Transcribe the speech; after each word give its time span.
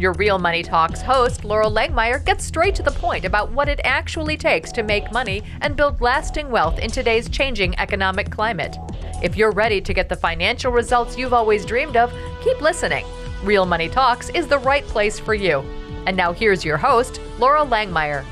Your 0.00 0.14
Real 0.14 0.38
Money 0.38 0.62
Talks 0.62 1.02
host, 1.02 1.42
Loral 1.42 1.70
Langemeier, 1.70 2.24
gets 2.24 2.42
straight 2.42 2.74
to 2.76 2.82
the 2.82 2.90
point 2.90 3.26
about 3.26 3.52
what 3.52 3.68
it 3.68 3.82
actually 3.84 4.38
takes 4.38 4.72
to 4.72 4.82
make 4.82 5.12
money 5.12 5.42
and 5.60 5.76
build 5.76 6.00
lasting 6.00 6.50
wealth 6.50 6.78
in 6.78 6.90
today's 6.90 7.28
changing 7.28 7.78
economic 7.78 8.30
climate. 8.30 8.78
If 9.22 9.36
you're 9.36 9.50
ready 9.50 9.78
to 9.82 9.92
get 9.92 10.08
the 10.08 10.16
financial 10.16 10.72
results 10.72 11.18
you've 11.18 11.34
always 11.34 11.66
dreamed 11.66 11.98
of, 11.98 12.10
keep 12.42 12.62
listening. 12.62 13.04
Real 13.44 13.66
Money 13.66 13.90
Talks 13.90 14.30
is 14.30 14.46
the 14.46 14.58
right 14.60 14.86
place 14.86 15.20
for 15.20 15.34
you. 15.34 15.58
And 16.06 16.16
now 16.16 16.32
here's 16.32 16.64
your 16.64 16.78
host, 16.78 17.20
Loral 17.36 17.68
Langemeier. 17.68 18.24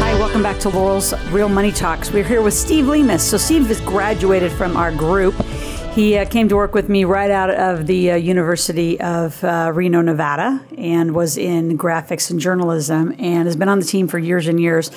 Hi, 0.00 0.14
welcome 0.14 0.42
back 0.42 0.58
to 0.60 0.70
Loral's 0.70 1.12
Real 1.30 1.50
Money 1.50 1.72
Talks. 1.72 2.10
We're 2.10 2.24
here 2.24 2.40
with 2.40 2.54
Steve 2.54 2.86
Lemus. 2.86 3.20
So, 3.20 3.36
Steve 3.36 3.66
has 3.66 3.82
graduated 3.82 4.50
from 4.50 4.78
our 4.78 4.92
group. 4.92 5.34
He 5.94 6.16
uh, 6.16 6.26
came 6.26 6.48
to 6.48 6.54
work 6.54 6.74
with 6.74 6.88
me 6.88 7.04
right 7.04 7.30
out 7.30 7.50
of 7.50 7.86
the 7.88 8.12
uh, 8.12 8.14
University 8.16 9.00
of 9.00 9.42
uh, 9.42 9.72
Reno, 9.74 10.00
Nevada, 10.00 10.64
and 10.76 11.12
was 11.12 11.36
in 11.36 11.76
graphics 11.76 12.30
and 12.30 12.38
journalism, 12.38 13.16
and 13.18 13.46
has 13.46 13.56
been 13.56 13.68
on 13.68 13.80
the 13.80 13.84
team 13.84 14.06
for 14.06 14.18
years 14.18 14.46
and 14.46 14.60
years, 14.60 14.92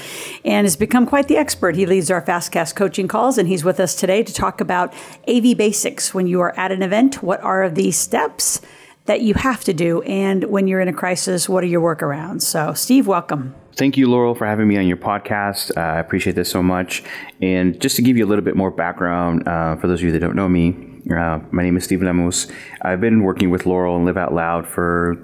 and 0.45 0.66
has 0.66 0.76
become 0.76 1.08
quite 1.08 1.27
the 1.27 1.38
expert. 1.38 1.76
He 1.76 1.88
leads 1.88 2.12
our 2.12 2.22
Fastcast 2.22 2.76
coaching 2.76 3.08
calls, 3.08 3.40
and 3.40 3.48
he's 3.48 3.64
with 3.64 3.80
us 3.80 3.95
today 3.95 4.22
to 4.22 4.31
talk 4.31 4.62
about 4.62 4.94
AV 5.27 5.58
basics. 5.58 6.14
When 6.14 6.27
you 6.27 6.40
are 6.42 6.58
at 6.58 6.72
an 6.72 6.84
event, 6.84 7.23
what 7.23 7.42
are 7.42 7.67
the 7.67 7.89
steps 7.92 8.62
that 9.12 9.20
you 9.20 9.34
have 9.34 9.62
to 9.62 9.73
do, 9.73 10.02
and 10.04 10.45
when 10.45 10.70
you're 10.70 10.80
in 10.80 10.88
a 10.88 10.94
crisis, 10.94 11.50
what 11.50 11.66
are 11.66 11.67
your 11.67 11.81
workarounds? 11.81 12.44
So, 12.44 12.73
Steve, 12.73 13.08
welcome. 13.08 13.53
Thank 13.76 13.98
you, 13.98 14.08
Loral, 14.08 14.38
for 14.38 14.48
having 14.48 14.70
me 14.70 14.78
on 14.78 14.88
your 14.88 14.95
podcast. 14.95 15.76
Uh, 15.76 15.81
I 15.81 16.00
appreciate 16.00 16.38
this 16.38 16.50
so 16.50 16.64
much. 16.64 17.03
And 17.42 17.78
just 17.81 17.98
to 17.98 18.02
give 18.02 18.16
you 18.16 18.26
a 18.26 18.30
little 18.30 18.45
bit 18.45 18.56
more 18.56 18.72
background, 18.72 19.45
uh, 19.50 19.76
for 19.76 19.88
those 19.88 20.00
of 20.00 20.06
you 20.06 20.14
that 20.14 20.20
don't 20.20 20.38
know 20.38 20.48
me, 20.48 21.02
uh, 21.14 21.40
my 21.52 21.62
name 21.62 21.76
is 21.76 21.84
Steve 21.84 22.00
Lemus. 22.00 22.50
I've 22.84 23.02
been 23.02 23.22
working 23.22 23.50
with 23.50 23.64
Loral 23.64 23.98
and 23.98 24.06
Live 24.06 24.16
Out 24.16 24.34
Loud 24.34 24.66
for 24.66 25.16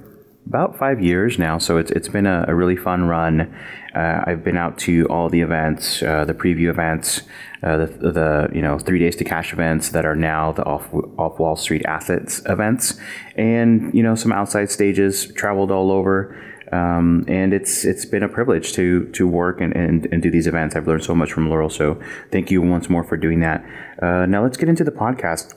about 0.48 0.78
five 0.78 1.02
years 1.02 1.38
now, 1.38 1.58
so 1.58 1.78
it's 1.78 1.92
it's 1.92 2.08
been 2.08 2.26
a, 2.26 2.45
a 2.48 2.56
really 2.56 2.76
fun 2.76 3.08
run. 3.08 3.53
Uh, 3.94 4.23
I've 4.26 4.44
been 4.44 4.58
out 4.58 4.78
to 4.80 5.06
all 5.08 5.30
the 5.30 5.42
events, 5.42 6.02
uh, 6.02 6.23
the 6.23 6.34
preview 6.34 6.70
events, 6.70 7.23
uh, 7.64 7.78
the, 7.78 7.86
the 7.86 8.50
you 8.54 8.62
know 8.62 8.80
three 8.80 9.00
days 9.00 9.16
to 9.17 9.23
cash 9.23 9.52
events 9.52 9.89
that 9.89 10.06
are 10.06 10.16
now 10.16 10.54
the 10.54 10.64
off 10.64 10.94
off 11.17 11.39
Wall 11.39 11.56
Street 11.56 11.84
assets 11.86 12.42
events, 12.45 12.98
and 13.36 13.94
you 13.94 14.02
know 14.02 14.16
some 14.16 14.31
outside 14.31 14.72
stages. 14.72 15.31
Traveled 15.34 15.72
all 15.72 15.92
over. 15.92 16.36
Um, 16.72 17.23
and 17.30 17.54
it's 17.54 17.86
it's 17.86 18.04
been 18.04 18.23
a 18.23 18.30
privilege 18.30 18.73
to 18.73 19.06
to 19.14 19.26
work 19.26 19.61
and, 19.61 19.73
and, 19.73 20.06
and 20.11 20.22
do 20.22 20.30
these 20.30 20.48
events. 20.48 20.76
I've 20.76 20.86
learned 20.86 21.04
so 21.04 21.16
much 21.16 21.32
from 21.32 21.48
Loral, 21.48 21.72
so 21.72 21.98
thank 22.30 22.52
you 22.52 22.61
once 22.61 22.89
more 22.89 23.06
for 23.06 23.16
doing 23.16 23.39
that. 23.39 23.64
Uh, 24.02 24.26
now 24.26 24.44
let's 24.44 24.58
get 24.58 24.67
into 24.67 24.84
the 24.84 24.92
podcast. 24.92 25.54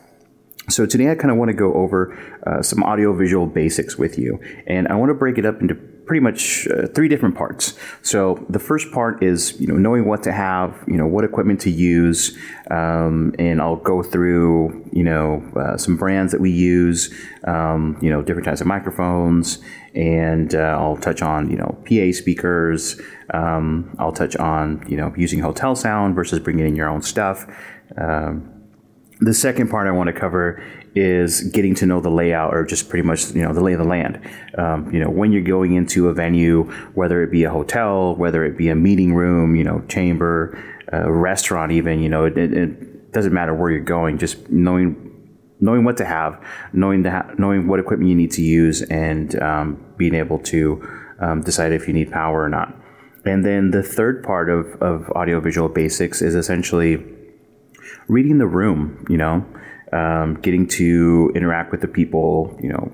So 0.70 0.86
today 0.86 1.10
I 1.10 1.14
kind 1.14 1.30
of 1.30 1.36
want 1.36 1.48
to 1.50 1.54
go 1.54 1.72
over 1.74 2.16
uh, 2.46 2.62
some 2.62 2.82
audiovisual 2.82 3.46
basics 3.46 3.96
with 3.96 4.18
you, 4.18 4.40
and 4.66 4.88
I 4.88 4.94
want 4.94 5.10
to 5.10 5.14
break 5.14 5.36
it 5.38 5.44
up 5.44 5.60
into 5.60 5.74
pretty 5.74 6.20
much 6.20 6.66
uh, 6.66 6.88
three 6.88 7.06
different 7.06 7.36
parts. 7.36 7.78
So 8.02 8.44
the 8.48 8.58
first 8.58 8.91
part 8.91 9.22
is 9.22 9.60
you 9.60 9.66
know 9.66 9.76
knowing 9.76 10.06
what 10.06 10.22
to 10.24 10.32
have, 10.32 10.82
you 10.86 10.96
know 10.96 11.06
what 11.06 11.24
equipment 11.24 11.60
to 11.60 11.70
use, 11.70 12.36
um, 12.70 13.32
and 13.38 13.60
I'll 13.60 13.76
go 13.76 14.02
through 14.02 14.88
you 14.92 15.04
know 15.04 15.42
uh, 15.56 15.76
some 15.76 15.96
brands 15.96 16.32
that 16.32 16.41
we 16.41 16.50
use, 16.50 17.14
um, 17.44 17.98
you 18.00 18.10
know 18.10 18.22
different 18.22 18.46
types 18.46 18.60
of 18.60 18.66
microphones, 18.66 19.58
and 19.94 20.54
uh, 20.54 20.76
I'll 20.80 20.97
touch 20.97 21.22
on 21.22 21.50
you 21.50 21.56
know 21.56 21.78
PA 21.88 22.12
speakers. 22.12 23.00
Um, 23.32 23.94
I'll 23.98 24.12
touch 24.12 24.36
on 24.36 24.84
you 24.88 24.97
know 24.97 25.12
using 25.16 25.41
hotel 25.41 25.76
sound 25.76 26.14
versus 26.14 26.38
bringing 26.41 26.66
in 26.66 26.76
your 26.76 26.88
own 26.88 27.03
stuff. 27.03 27.47
Um, 27.97 28.59
the 29.20 29.34
second 29.34 29.69
part 29.69 29.86
I 29.86 29.91
want 29.91 30.08
to 30.08 30.12
cover 30.12 30.62
is 30.94 31.42
getting 31.42 31.75
to 31.76 31.86
know 31.86 32.00
the 32.00 32.10
layout 32.10 32.54
or 32.54 32.64
just 32.64 32.88
pretty 32.88 33.06
much 33.06 33.31
you 33.32 33.42
know 33.42 33.53
the 33.53 33.60
lay 33.60 33.75
of 33.75 33.78
the 33.78 33.84
land. 33.84 34.20
Um, 34.58 34.92
you 34.92 34.98
know 34.98 35.10
when 35.10 35.32
you're 35.32 35.42
going 35.42 35.75
into 35.75 36.08
a 36.08 36.14
venue 36.14 36.64
whether 36.94 37.22
it 37.22 37.30
be 37.30 37.44
a 37.44 37.50
hotel 37.50 38.14
whether 38.16 38.44
it 38.44 38.56
be 38.56 38.69
a 38.69 38.75
meeting 38.75 39.14
room 39.14 39.54
you 39.54 39.64
know 39.64 39.82
chamber 39.88 40.59
a 40.88 41.12
restaurant 41.12 41.72
even 41.72 42.00
you 42.00 42.09
know 42.09 42.25
it, 42.25 42.36
it, 42.36 42.53
it 42.53 43.12
doesn't 43.12 43.32
matter 43.32 43.54
where 43.54 43.70
you're 43.70 43.80
going 43.80 44.19
just 44.19 44.48
knowing 44.50 45.06
knowing 45.60 45.84
what 45.84 45.97
to 45.97 46.04
have 46.04 46.42
knowing 46.72 47.03
that 47.03 47.38
knowing 47.38 47.69
what 47.69 47.78
equipment 47.78 48.09
you 48.09 48.16
need 48.16 48.32
to 48.32 48.42
use 48.42 48.82
and 48.82 49.41
um, 49.41 49.84
being 49.97 50.14
able 50.14 50.38
to 50.38 50.82
um, 51.20 51.42
decide 51.42 51.72
if 51.72 51.86
you 51.86 51.94
need 51.94 52.10
power 52.10 52.42
or 52.42 52.48
not. 52.48 52.75
And 53.25 53.44
then 53.44 53.70
the 53.70 53.82
third 53.82 54.25
part 54.25 54.48
of, 54.48 54.66
of 54.82 55.09
audiovisual 55.10 55.69
basics 55.69 56.22
is 56.22 56.34
essentially 56.34 57.04
reading 58.09 58.39
the 58.39 58.47
room, 58.47 59.05
you 59.09 59.17
know, 59.17 59.45
um, 59.93 60.34
getting 60.34 60.67
to 60.69 61.33
interact 61.34 61.73
with 61.73 61.81
the 61.81 61.89
people, 61.89 62.56
you 62.62 62.69
know, 62.69 62.93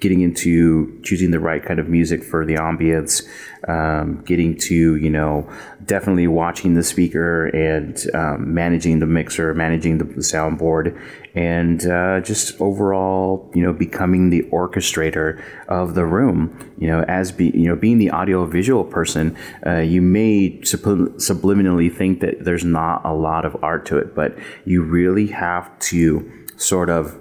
getting 0.00 0.20
into 0.20 1.00
choosing 1.02 1.30
the 1.30 1.40
right 1.40 1.64
kind 1.64 1.80
of 1.80 1.88
music 1.88 2.22
for 2.22 2.46
the 2.46 2.54
ambience, 2.54 3.26
um, 3.68 4.22
getting 4.24 4.56
to, 4.56 4.96
you 4.96 5.10
know, 5.10 5.50
definitely 5.84 6.26
watching 6.26 6.74
the 6.74 6.82
speaker 6.82 7.46
and 7.46 8.06
um, 8.14 8.54
managing 8.54 9.00
the 9.00 9.06
mixer, 9.06 9.54
managing 9.54 9.98
the, 9.98 10.04
soundboard, 10.18 11.00
and 11.34 11.86
uh, 11.86 12.20
just 12.20 12.60
overall, 12.60 13.50
you 13.54 13.62
know, 13.62 13.72
becoming 13.72 14.30
the 14.30 14.42
orchestrator 14.52 15.42
of 15.68 15.94
the 15.94 16.04
room. 16.04 16.72
You 16.78 16.88
know, 16.88 17.04
as 17.08 17.32
be, 17.32 17.50
you 17.50 17.68
know, 17.68 17.76
being 17.76 17.98
the 17.98 18.10
audio 18.10 18.44
visual 18.46 18.84
person, 18.84 19.36
uh, 19.66 19.78
you 19.78 20.02
may 20.02 20.58
subliminally 20.62 21.94
think 21.94 22.20
that 22.20 22.44
there's 22.44 22.64
not 22.64 23.04
a 23.04 23.12
lot 23.12 23.44
of 23.44 23.56
art 23.62 23.86
to 23.86 23.98
it, 23.98 24.14
but 24.14 24.36
you 24.64 24.82
really 24.82 25.28
have 25.28 25.76
to 25.80 26.30
sort 26.56 26.90
of 26.90 27.16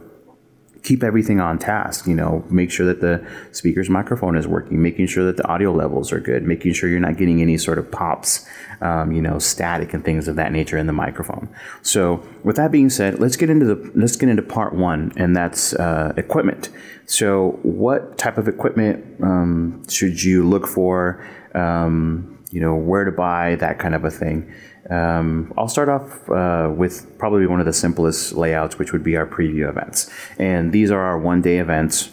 keep 0.87 1.03
everything 1.03 1.41
on 1.41 1.59
task. 1.59 2.07
You 2.07 2.15
know, 2.15 2.45
make 2.49 2.71
sure 2.71 2.85
that 2.85 3.01
the 3.01 3.25
speaker's 3.51 3.89
microphone 3.89 4.37
is 4.37 4.47
working, 4.47 4.81
making 4.81 5.07
sure 5.07 5.25
that 5.25 5.35
the 5.35 5.45
audio 5.47 5.73
levels 5.73 6.13
are 6.13 6.19
good, 6.21 6.43
making 6.43 6.73
sure 6.73 6.89
you're 6.89 7.01
not 7.01 7.17
getting 7.17 7.41
any 7.41 7.57
sort 7.57 7.77
of 7.77 7.91
pops, 7.91 8.47
um, 8.79 9.11
you 9.11 9.21
know, 9.21 9.37
static 9.37 9.93
and 9.93 10.05
things 10.05 10.29
of 10.29 10.37
that 10.37 10.53
nature 10.53 10.77
in 10.77 10.87
the 10.87 10.93
microphone. 10.93 11.49
So, 11.81 12.25
with 12.43 12.55
that 12.55 12.71
being 12.71 12.89
said, 12.89 13.19
let's 13.19 13.35
get 13.35 13.49
into 13.49 13.65
the 13.65 13.91
let's 13.95 14.15
get 14.15 14.29
into 14.29 14.43
part 14.43 14.73
one, 14.73 15.11
and 15.17 15.35
that's 15.35 15.73
uh, 15.73 16.13
equipment. 16.15 16.69
So, 17.05 17.59
what 17.63 18.17
type 18.17 18.37
of 18.37 18.47
equipment 18.47 19.21
um, 19.21 19.83
should 19.89 20.23
you 20.23 20.47
look 20.47 20.67
for? 20.67 21.27
Um, 21.53 22.33
you 22.51 22.61
know, 22.61 22.75
where 22.75 23.03
to 23.03 23.11
buy 23.11 23.55
that 23.55 23.77
kind 23.77 23.93
of 23.93 24.05
a 24.05 24.11
thing. 24.11 24.49
Um, 24.89 25.53
I'll 25.57 25.67
start 25.67 25.89
off 25.89 26.29
uh, 26.29 26.71
with 26.73 27.17
probably 27.17 27.45
one 27.47 27.59
of 27.59 27.65
the 27.65 27.73
simplest 27.73 28.33
layouts, 28.33 28.79
which 28.79 28.93
would 28.93 29.03
be 29.03 29.17
our 29.17 29.27
preview 29.27 29.69
events. 29.69 30.09
And 30.37 30.71
these 30.71 30.91
are 30.91 31.01
our 31.01 31.19
one 31.19 31.41
day 31.41 31.57
events 31.59 32.09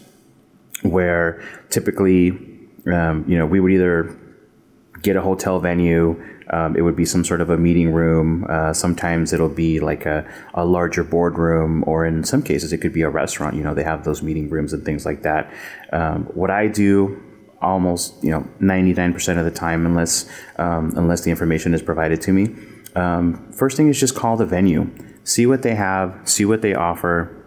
where 0.82 1.42
typically, 1.70 2.30
um, 2.92 3.24
you 3.28 3.38
know, 3.38 3.46
we 3.46 3.60
would 3.60 3.72
either 3.72 4.16
get 5.02 5.16
a 5.16 5.20
hotel 5.20 5.60
venue. 5.60 6.22
Um, 6.50 6.76
it 6.76 6.82
would 6.82 6.96
be 6.96 7.04
some 7.04 7.24
sort 7.24 7.40
of 7.40 7.48
a 7.48 7.56
meeting 7.56 7.92
room. 7.92 8.46
Uh, 8.48 8.72
sometimes 8.72 9.32
it'll 9.32 9.48
be 9.48 9.80
like 9.80 10.04
a, 10.04 10.26
a 10.54 10.64
larger 10.64 11.02
boardroom, 11.02 11.84
or 11.86 12.04
in 12.04 12.22
some 12.24 12.42
cases, 12.42 12.72
it 12.72 12.78
could 12.78 12.92
be 12.92 13.02
a 13.02 13.08
restaurant. 13.08 13.56
You 13.56 13.62
know, 13.62 13.74
they 13.74 13.84
have 13.84 14.04
those 14.04 14.22
meeting 14.22 14.50
rooms 14.50 14.72
and 14.72 14.84
things 14.84 15.06
like 15.06 15.22
that. 15.22 15.52
Um, 15.92 16.24
what 16.34 16.50
I 16.50 16.68
do 16.68 17.22
almost 17.64 18.22
you 18.22 18.30
know 18.30 18.46
99% 18.60 19.38
of 19.38 19.44
the 19.44 19.50
time 19.50 19.86
unless 19.86 20.28
um, 20.56 20.92
unless 20.96 21.22
the 21.22 21.30
information 21.30 21.74
is 21.74 21.82
provided 21.82 22.20
to 22.22 22.32
me. 22.32 22.54
Um, 22.94 23.50
first 23.52 23.76
thing 23.76 23.88
is 23.88 23.98
just 23.98 24.14
call 24.14 24.36
the 24.36 24.46
venue. 24.46 24.90
See 25.24 25.46
what 25.46 25.62
they 25.62 25.74
have 25.74 26.20
see 26.28 26.44
what 26.44 26.62
they 26.62 26.74
offer 26.74 27.43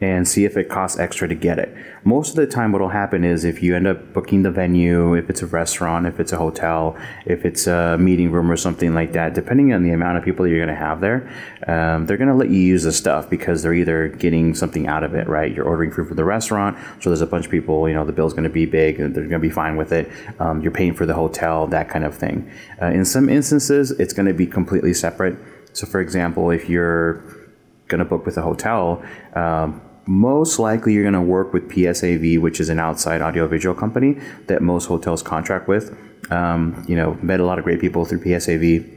and 0.00 0.26
see 0.26 0.44
if 0.44 0.56
it 0.56 0.68
costs 0.68 0.98
extra 0.98 1.28
to 1.28 1.34
get 1.34 1.58
it. 1.58 1.74
Most 2.04 2.30
of 2.30 2.36
the 2.36 2.46
time, 2.46 2.72
what 2.72 2.82
will 2.82 2.88
happen 2.88 3.24
is 3.24 3.44
if 3.44 3.62
you 3.62 3.74
end 3.74 3.86
up 3.86 4.12
booking 4.12 4.42
the 4.42 4.50
venue, 4.50 5.14
if 5.14 5.30
it's 5.30 5.40
a 5.42 5.46
restaurant, 5.46 6.06
if 6.06 6.20
it's 6.20 6.32
a 6.32 6.36
hotel, 6.36 6.96
if 7.26 7.44
it's 7.44 7.66
a 7.66 7.96
meeting 7.98 8.30
room 8.30 8.50
or 8.50 8.56
something 8.56 8.94
like 8.94 9.12
that, 9.12 9.34
depending 9.34 9.72
on 9.72 9.82
the 9.82 9.92
amount 9.92 10.18
of 10.18 10.24
people 10.24 10.46
you're 10.46 10.58
going 10.58 10.68
to 10.68 10.74
have 10.74 11.00
there, 11.00 11.30
um, 11.66 12.06
they're 12.06 12.16
going 12.16 12.28
to 12.28 12.34
let 12.34 12.50
you 12.50 12.58
use 12.58 12.82
the 12.82 12.92
stuff 12.92 13.30
because 13.30 13.62
they're 13.62 13.74
either 13.74 14.08
getting 14.08 14.54
something 14.54 14.86
out 14.86 15.04
of 15.04 15.14
it, 15.14 15.28
right? 15.28 15.54
You're 15.54 15.64
ordering 15.64 15.90
food 15.90 16.08
for 16.08 16.14
the 16.14 16.24
restaurant, 16.24 16.76
so 17.00 17.10
there's 17.10 17.20
a 17.20 17.26
bunch 17.26 17.46
of 17.46 17.50
people, 17.50 17.88
you 17.88 17.94
know, 17.94 18.04
the 18.04 18.12
bill's 18.12 18.34
going 18.34 18.44
to 18.44 18.50
be 18.50 18.66
big, 18.66 18.98
they're 18.98 19.08
going 19.08 19.30
to 19.30 19.38
be 19.38 19.50
fine 19.50 19.76
with 19.76 19.92
it. 19.92 20.10
Um, 20.40 20.60
you're 20.60 20.72
paying 20.72 20.94
for 20.94 21.06
the 21.06 21.14
hotel, 21.14 21.66
that 21.68 21.88
kind 21.88 22.04
of 22.04 22.14
thing. 22.14 22.50
Uh, 22.82 22.86
in 22.86 23.04
some 23.04 23.28
instances, 23.28 23.92
it's 23.92 24.12
going 24.12 24.26
to 24.26 24.34
be 24.34 24.46
completely 24.46 24.92
separate. 24.92 25.36
So, 25.72 25.86
for 25.86 26.00
example, 26.00 26.50
if 26.50 26.68
you're 26.68 27.43
going 27.88 27.98
to 27.98 28.04
book 28.04 28.26
with 28.26 28.36
a 28.36 28.42
hotel, 28.42 29.02
um, 29.34 29.80
most 30.06 30.58
likely 30.58 30.92
you're 30.92 31.02
going 31.02 31.14
to 31.14 31.20
work 31.20 31.52
with 31.52 31.68
PSAV, 31.68 32.38
which 32.40 32.60
is 32.60 32.68
an 32.68 32.78
outside 32.78 33.22
audiovisual 33.22 33.74
company 33.74 34.20
that 34.46 34.62
most 34.62 34.86
hotels 34.86 35.22
contract 35.22 35.68
with. 35.68 35.96
Um, 36.30 36.84
you 36.88 36.96
know, 36.96 37.14
met 37.22 37.40
a 37.40 37.44
lot 37.44 37.58
of 37.58 37.64
great 37.64 37.80
people 37.80 38.04
through 38.04 38.20
PSAV. 38.20 38.90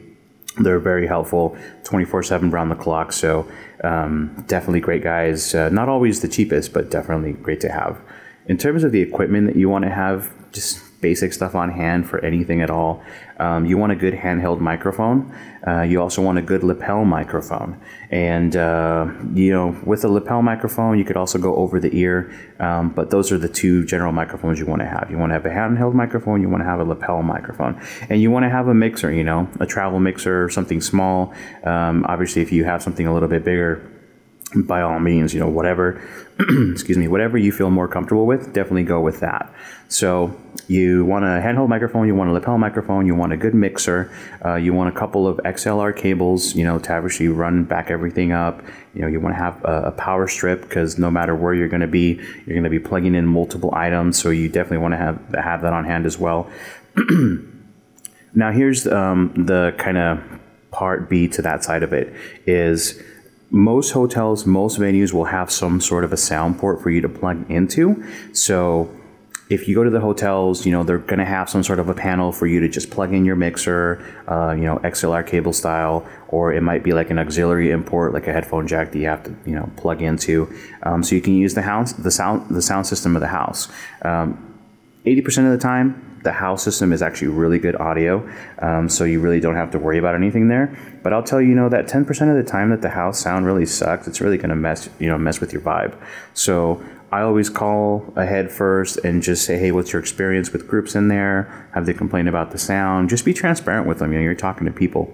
they're 0.60 0.80
very 0.80 1.06
helpful 1.06 1.56
24 1.84 2.24
7 2.24 2.50
round 2.50 2.72
the 2.72 2.76
clock. 2.76 3.12
So, 3.12 3.48
um, 3.84 4.44
definitely 4.48 4.80
great 4.80 5.04
guys. 5.04 5.54
Uh, 5.54 5.70
not 5.70 5.88
always 5.88 6.22
the 6.22 6.28
cheapest, 6.28 6.74
but 6.74 6.90
definitely 6.90 7.34
great 7.34 7.62
to 7.62 7.72
have. 7.72 8.02
In 8.48 8.58
terms 8.58 8.84
of 8.84 8.92
the 8.92 9.02
equipment 9.02 9.48
that 9.48 9.56
you 9.56 9.70
want 9.70 9.84
to 9.84 9.92
have, 9.92 10.34
just 10.52 10.87
basic 11.02 11.32
stuff 11.32 11.54
on 11.56 11.70
hand 11.70 12.10
for 12.10 12.24
anything 12.26 12.62
at 12.62 12.70
all. 12.70 13.04
Um, 13.40 13.66
you 13.66 13.78
want 13.78 13.92
a 13.92 13.96
good 13.96 14.16
handheld 14.16 14.60
microphone. 14.60 15.32
Uh, 15.66 15.82
you 15.82 16.02
also 16.02 16.22
want 16.22 16.40
a 16.40 16.42
good 16.42 16.64
lapel 16.64 17.06
microphone. 17.06 17.80
And, 18.10 18.56
uh, 18.56 19.08
you 19.34 19.52
know, 19.52 19.80
with 19.86 20.04
a 20.06 20.08
lapel 20.08 20.42
microphone, 20.42 20.98
you 20.98 21.06
could 21.06 21.18
also 21.18 21.38
go 21.38 21.56
over 21.56 21.80
the 21.80 21.96
ear. 21.96 22.34
Um, 22.60 22.90
but 22.90 23.12
those 23.12 23.32
are 23.32 23.38
the 23.38 23.50
two 23.50 23.86
general 23.86 24.12
microphones 24.12 24.60
you 24.60 24.66
want 24.66 24.82
to 24.82 24.88
have. 24.88 25.12
You 25.12 25.18
want 25.18 25.30
to 25.30 25.34
have 25.34 25.46
a 25.46 25.50
handheld 25.50 25.94
microphone, 25.94 26.42
you 26.42 26.50
want 26.50 26.62
to 26.62 26.66
have 26.66 26.80
a 26.80 26.84
lapel 26.84 27.22
microphone. 27.22 27.80
And 28.10 28.22
you 28.22 28.32
want 28.32 28.44
to 28.44 28.50
have 28.50 28.68
a 28.68 28.74
mixer, 28.74 29.12
you 29.12 29.24
know, 29.24 29.48
a 29.60 29.66
travel 29.66 30.00
mixer, 30.00 30.50
something 30.50 30.82
small. 30.82 31.34
Um, 31.64 32.06
obviously, 32.08 32.42
if 32.42 32.52
you 32.52 32.64
have 32.64 32.82
something 32.82 33.06
a 33.06 33.14
little 33.14 33.30
bit 33.30 33.44
bigger, 33.44 33.97
by 34.56 34.82
all 34.82 35.00
means, 35.00 35.34
you 35.34 35.40
know, 35.40 35.50
whatever, 35.50 36.02
excuse 36.72 36.98
me, 36.98 37.08
whatever 37.08 37.38
you 37.38 37.52
feel 37.52 37.70
more 37.70 37.88
comfortable 37.88 38.26
with, 38.26 38.54
definitely 38.54 38.84
go 38.84 39.02
with 39.02 39.20
that. 39.20 39.54
So 39.90 40.40
you 40.68 41.06
want 41.06 41.26
a 41.26 41.28
handheld 41.28 41.68
microphone, 41.68 42.08
you 42.08 42.16
want 42.16 42.30
a 42.30 42.34
lapel 42.34 42.58
microphone, 42.58 43.06
you 43.06 43.16
want 43.16 43.34
a 43.34 43.38
good 43.38 43.54
mixer, 43.54 44.12
uh, 44.46 44.56
you 44.56 44.74
want 44.74 44.94
a 44.94 44.98
couple 44.98 45.28
of 45.28 45.38
XLR 45.38 45.96
cables, 45.96 46.56
you 46.56 46.64
know, 46.64 46.80
to 46.80 46.92
actually 46.92 47.28
run 47.28 47.66
back 47.66 47.90
everything 47.90 48.32
up. 48.32 48.62
You 48.94 49.02
know, 49.02 49.08
you 49.08 49.20
want 49.20 49.36
to 49.36 49.40
have 49.40 49.64
a, 49.66 49.88
a 49.88 49.92
power 49.92 50.28
strip 50.28 50.62
because 50.62 50.98
no 50.98 51.12
matter 51.12 51.36
where 51.36 51.54
you're 51.54 51.70
going 51.70 51.82
to 51.82 51.88
be, 51.88 52.14
you're 52.46 52.56
going 52.56 52.64
to 52.64 52.70
be 52.70 52.80
plugging 52.80 53.16
in 53.16 53.26
multiple 53.26 53.74
items. 53.74 54.18
So 54.22 54.30
you 54.30 54.48
definitely 54.48 54.80
want 54.80 54.94
to 54.94 54.98
have 54.98 55.36
have 55.36 55.62
that 55.62 55.74
on 55.74 55.86
hand 55.86 56.06
as 56.06 56.18
well. 56.18 56.50
now 58.34 58.52
here's 58.52 58.88
um, 58.88 59.34
the 59.46 59.76
kind 59.78 59.98
of 59.98 60.24
part 60.72 61.10
B 61.10 61.28
to 61.30 61.42
that 61.42 61.64
side 61.64 61.84
of 61.84 61.94
it 61.94 62.14
is 62.46 63.02
most 63.50 63.92
hotels, 63.92 64.46
most 64.46 64.80
venues 64.80 65.14
will 65.14 65.26
have 65.26 65.50
some 65.50 65.80
sort 65.80 66.04
of 66.04 66.12
a 66.12 66.18
sound 66.18 66.60
port 66.60 66.82
for 66.82 66.90
you 66.90 67.02
to 67.02 67.10
plug 67.10 67.50
into. 67.50 68.04
So 68.34 68.90
if 69.50 69.68
you 69.68 69.76
go 69.76 69.84
to 69.84 69.90
the 69.90 70.02
hotels, 70.02 70.66
you 70.66 70.72
know, 70.72 70.84
they're 70.84 70.98
going 70.98 71.20
to 71.20 71.26
have 71.26 71.50
some 71.50 71.64
sort 71.64 71.80
of 71.80 71.88
a 71.88 71.94
panel 71.94 72.32
for 72.34 72.48
you 72.48 72.60
to 72.60 72.68
just 72.68 72.90
plug 72.90 73.14
in 73.14 73.24
your 73.24 73.38
mixer, 73.38 74.04
uh, 74.28 74.52
you 74.52 74.64
know, 74.64 74.78
XLR 74.80 75.26
cable 75.26 75.54
style, 75.54 76.06
or 76.28 76.52
it 76.52 76.62
might 76.62 76.84
be 76.84 76.92
like 76.92 77.10
an 77.10 77.18
auxiliary 77.18 77.72
import, 77.72 78.14
like 78.14 78.28
a 78.28 78.34
headphone 78.34 78.68
jack 78.68 78.92
that 78.92 79.00
you 79.00 79.08
have 79.08 79.24
to, 79.24 79.34
you 79.46 79.56
know, 79.56 79.72
plug 79.78 80.02
into. 80.02 80.54
Um, 80.84 81.02
so 81.02 81.16
you 81.16 81.22
can 81.22 81.34
use 81.34 81.54
the 81.54 81.62
house, 81.62 81.94
the 81.94 82.12
sound, 82.12 82.54
the 82.54 82.62
sound 82.62 82.86
system 82.86 83.16
of 83.16 83.22
the 83.22 83.28
house. 83.28 83.70
Um, 84.02 84.44
80% 85.06 85.46
of 85.46 85.52
the 85.52 85.58
time, 85.58 86.17
the 86.28 86.34
house 86.34 86.62
system 86.62 86.92
is 86.92 87.02
actually 87.02 87.30
really 87.30 87.58
good 87.58 87.78
audio, 87.78 88.30
um, 88.60 88.90
so 88.90 89.06
you 89.06 89.22
really 89.22 89.40
don't 89.40 89.56
have 89.56 89.72
to 89.72 89.80
worry 89.80 89.98
about 89.98 90.14
anything 90.14 90.50
there. 90.50 90.78
But 91.02 91.14
I'll 91.14 91.24
tell 91.24 91.40
you, 91.40 91.48
you 91.48 91.56
know, 91.56 91.70
that 91.70 91.88
10% 91.88 92.06
of 92.30 92.36
the 92.36 92.44
time 92.44 92.70
that 92.72 92.82
the 92.82 92.90
house 92.90 93.18
sound 93.18 93.46
really 93.46 93.66
sucks, 93.66 94.10
it's 94.10 94.20
really 94.20 94.36
going 94.36 94.50
to 94.50 94.56
mess, 94.56 94.90
you 95.00 95.08
know, 95.08 95.18
mess 95.18 95.40
with 95.40 95.54
your 95.54 95.62
vibe. 95.62 95.96
So 96.34 96.84
I 97.14 97.22
always 97.22 97.50
call 97.50 98.12
ahead 98.18 98.52
first 98.52 98.98
and 99.06 99.24
just 99.24 99.46
say, 99.46 99.58
hey, 99.58 99.72
what's 99.72 99.94
your 99.94 100.02
experience 100.02 100.52
with 100.52 100.68
groups 100.68 100.96
in 100.96 101.08
there? 101.08 101.70
Have 101.74 101.86
they 101.86 101.94
complained 101.94 102.28
about 102.28 102.52
the 102.52 102.58
sound? 102.58 103.10
Just 103.10 103.24
be 103.24 103.34
transparent 103.34 103.88
with 103.88 104.00
them. 104.00 104.12
You 104.12 104.18
know, 104.18 104.26
you're 104.26 104.36
talking 104.36 104.66
to 104.66 104.74
people. 104.74 105.10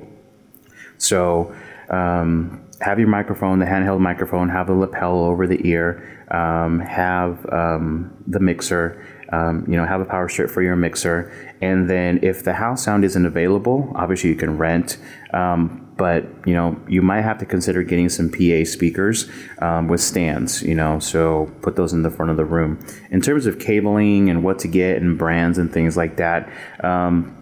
So 0.98 1.56
um, 1.90 2.68
have 2.82 2.98
your 2.98 3.08
microphone, 3.08 3.60
the 3.60 3.68
handheld 3.68 4.00
microphone, 4.00 4.50
have 4.50 4.66
the 4.66 4.74
lapel 4.74 5.20
over 5.20 5.46
the 5.46 5.62
ear, 5.68 6.26
um, 6.32 6.80
have 6.80 7.46
um, 7.54 8.12
the 8.26 8.40
mixer 8.40 9.06
um, 9.34 9.66
you 9.68 9.76
know, 9.76 9.86
have 9.86 10.00
a 10.00 10.06
power 10.06 10.30
strip 10.30 10.52
for 10.52 10.62
your 10.62 10.76
mixer. 10.76 11.32
And 11.62 11.90
then 11.90 12.20
if 12.22 12.44
the 12.44 12.54
house 12.54 12.84
sound 12.84 13.04
isn't 13.04 13.26
available, 13.26 13.92
obviously 13.96 14.30
you 14.30 14.36
can 14.36 14.58
rent. 14.58 14.98
Um, 15.34 15.92
but 15.98 16.26
you 16.46 16.54
know, 16.54 16.80
you 16.88 17.02
might 17.02 17.22
have 17.22 17.40
to 17.40 17.46
consider 17.46 17.82
getting 17.84 18.10
some 18.10 18.30
PA 18.30 18.64
speakers 18.64 19.30
um, 19.60 19.88
with 19.88 20.02
stands. 20.02 20.62
You 20.62 20.76
know, 20.76 21.00
so 21.00 21.52
put 21.62 21.76
those 21.76 21.94
in 21.94 22.04
the 22.04 22.12
front 22.12 22.30
of 22.30 22.38
the 22.38 22.46
room. 22.46 22.86
In 23.10 23.22
terms 23.22 23.46
of 23.48 23.58
cabling 23.60 24.30
and 24.30 24.44
what 24.44 24.60
to 24.60 24.68
get 24.68 25.02
and 25.02 25.18
brands 25.18 25.58
and 25.58 25.72
things 25.72 25.98
like 25.98 26.18
that. 26.18 26.50
Um, 26.84 27.40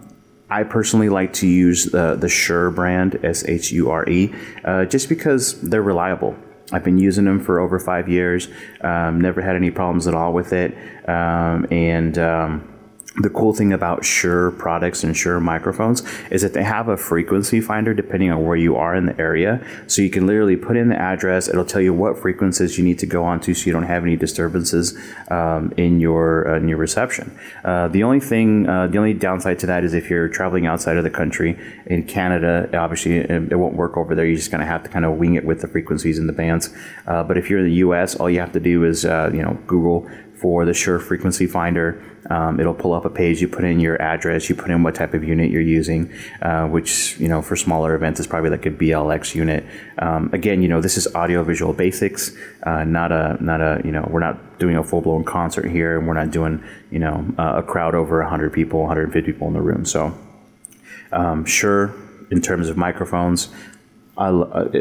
I 0.48 0.64
personally 0.64 1.08
like 1.08 1.32
to 1.34 1.46
use 1.46 1.86
the, 1.86 2.14
the 2.14 2.28
Shure 2.28 2.70
brand, 2.70 3.18
S 3.24 3.42
H 3.48 3.72
U 3.72 3.90
R 3.90 4.06
E, 4.06 4.34
uh, 4.64 4.84
just 4.84 5.08
because 5.08 5.58
they're 5.62 5.82
reliable. 5.82 6.36
I've 6.72 6.84
been 6.84 6.98
using 6.98 7.24
them 7.24 7.40
for 7.40 7.60
over 7.60 7.78
five 7.78 8.08
years. 8.08 8.48
Um, 8.80 9.20
never 9.20 9.40
had 9.40 9.56
any 9.56 9.70
problems 9.70 10.06
at 10.06 10.14
all 10.14 10.32
with 10.32 10.52
it. 10.52 10.76
Um, 11.08 11.66
and 11.70 12.18
um, 12.18 12.71
the 13.16 13.28
cool 13.28 13.52
thing 13.52 13.72
about 13.72 14.04
Shure 14.04 14.52
products 14.52 15.04
and 15.04 15.14
Shure 15.14 15.38
microphones 15.38 16.02
is 16.30 16.40
that 16.42 16.54
they 16.54 16.62
have 16.62 16.88
a 16.88 16.96
frequency 16.96 17.60
finder 17.60 17.92
depending 17.92 18.30
on 18.30 18.44
where 18.46 18.56
you 18.56 18.76
are 18.76 18.94
in 18.94 19.04
the 19.04 19.20
area. 19.20 19.62
So 19.86 20.00
you 20.00 20.08
can 20.08 20.26
literally 20.26 20.56
put 20.56 20.78
in 20.78 20.88
the 20.88 20.96
address. 20.96 21.46
It'll 21.46 21.64
tell 21.64 21.82
you 21.82 21.92
what 21.92 22.18
frequencies 22.18 22.78
you 22.78 22.84
need 22.84 22.98
to 23.00 23.06
go 23.06 23.24
onto 23.24 23.52
so 23.52 23.66
you 23.66 23.72
don't 23.72 23.82
have 23.82 24.02
any 24.02 24.16
disturbances 24.16 24.98
um, 25.30 25.74
in 25.76 26.00
your 26.00 26.48
uh, 26.48 26.56
in 26.56 26.68
your 26.68 26.78
reception. 26.78 27.38
Uh, 27.64 27.88
the 27.88 28.02
only 28.02 28.20
thing, 28.20 28.66
uh, 28.66 28.86
the 28.86 28.96
only 28.96 29.12
downside 29.12 29.58
to 29.58 29.66
that 29.66 29.84
is 29.84 29.92
if 29.92 30.08
you're 30.08 30.28
traveling 30.28 30.66
outside 30.66 30.96
of 30.96 31.04
the 31.04 31.10
country 31.10 31.58
in 31.86 32.04
Canada, 32.04 32.70
obviously 32.72 33.18
it, 33.18 33.30
it 33.30 33.56
won't 33.56 33.74
work 33.74 33.98
over 33.98 34.14
there. 34.14 34.24
You're 34.24 34.36
just 34.36 34.50
going 34.50 34.60
to 34.60 34.66
have 34.66 34.82
to 34.84 34.88
kind 34.88 35.04
of 35.04 35.18
wing 35.18 35.34
it 35.34 35.44
with 35.44 35.60
the 35.60 35.68
frequencies 35.68 36.18
and 36.18 36.28
the 36.28 36.32
bands. 36.32 36.74
Uh, 37.06 37.22
but 37.22 37.36
if 37.36 37.50
you're 37.50 37.58
in 37.58 37.66
the 37.66 37.74
U.S., 37.74 38.16
all 38.16 38.30
you 38.30 38.40
have 38.40 38.52
to 38.52 38.60
do 38.60 38.84
is 38.84 39.04
uh, 39.04 39.30
you 39.34 39.42
know 39.42 39.58
Google 39.66 40.08
for 40.42 40.64
the 40.64 40.74
Shure 40.74 40.98
frequency 40.98 41.46
finder. 41.46 42.02
Um, 42.28 42.58
it'll 42.58 42.74
pull 42.74 42.92
up 42.92 43.04
a 43.04 43.10
page. 43.10 43.40
You 43.40 43.48
put 43.48 43.64
in 43.64 43.78
your 43.78 44.00
address. 44.02 44.48
You 44.48 44.56
put 44.56 44.70
in 44.70 44.82
what 44.82 44.94
type 44.94 45.14
of 45.14 45.22
unit 45.22 45.50
you're 45.50 45.62
using, 45.62 46.12
uh, 46.42 46.66
which 46.66 47.18
you 47.18 47.28
know 47.28 47.40
for 47.40 47.56
smaller 47.56 47.94
events 47.94 48.18
is 48.20 48.26
probably 48.26 48.50
like 48.50 48.66
a 48.66 48.70
BLX 48.70 49.34
unit. 49.34 49.64
Um, 49.98 50.30
again, 50.32 50.60
you 50.60 50.68
know 50.68 50.80
this 50.80 50.96
is 50.96 51.06
audio 51.14 51.44
visual 51.44 51.72
basics, 51.72 52.32
uh, 52.64 52.84
not 52.84 53.12
a 53.12 53.38
not 53.40 53.60
a 53.60 53.80
you 53.84 53.92
know 53.92 54.06
we're 54.10 54.20
not 54.20 54.58
doing 54.58 54.76
a 54.76 54.84
full 54.84 55.00
blown 55.00 55.24
concert 55.24 55.70
here, 55.70 55.98
and 55.98 56.06
we're 56.06 56.14
not 56.14 56.30
doing 56.32 56.62
you 56.90 56.98
know 56.98 57.24
uh, 57.38 57.54
a 57.56 57.62
crowd 57.62 57.94
over 57.94 58.20
100 58.20 58.52
people, 58.52 58.80
150 58.80 59.32
people 59.32 59.46
in 59.46 59.54
the 59.54 59.62
room. 59.62 59.84
So 59.84 60.16
um, 61.12 61.44
Shure 61.44 61.94
in 62.30 62.40
terms 62.40 62.68
of 62.68 62.76
microphones 62.76 63.48
I, 64.18 64.28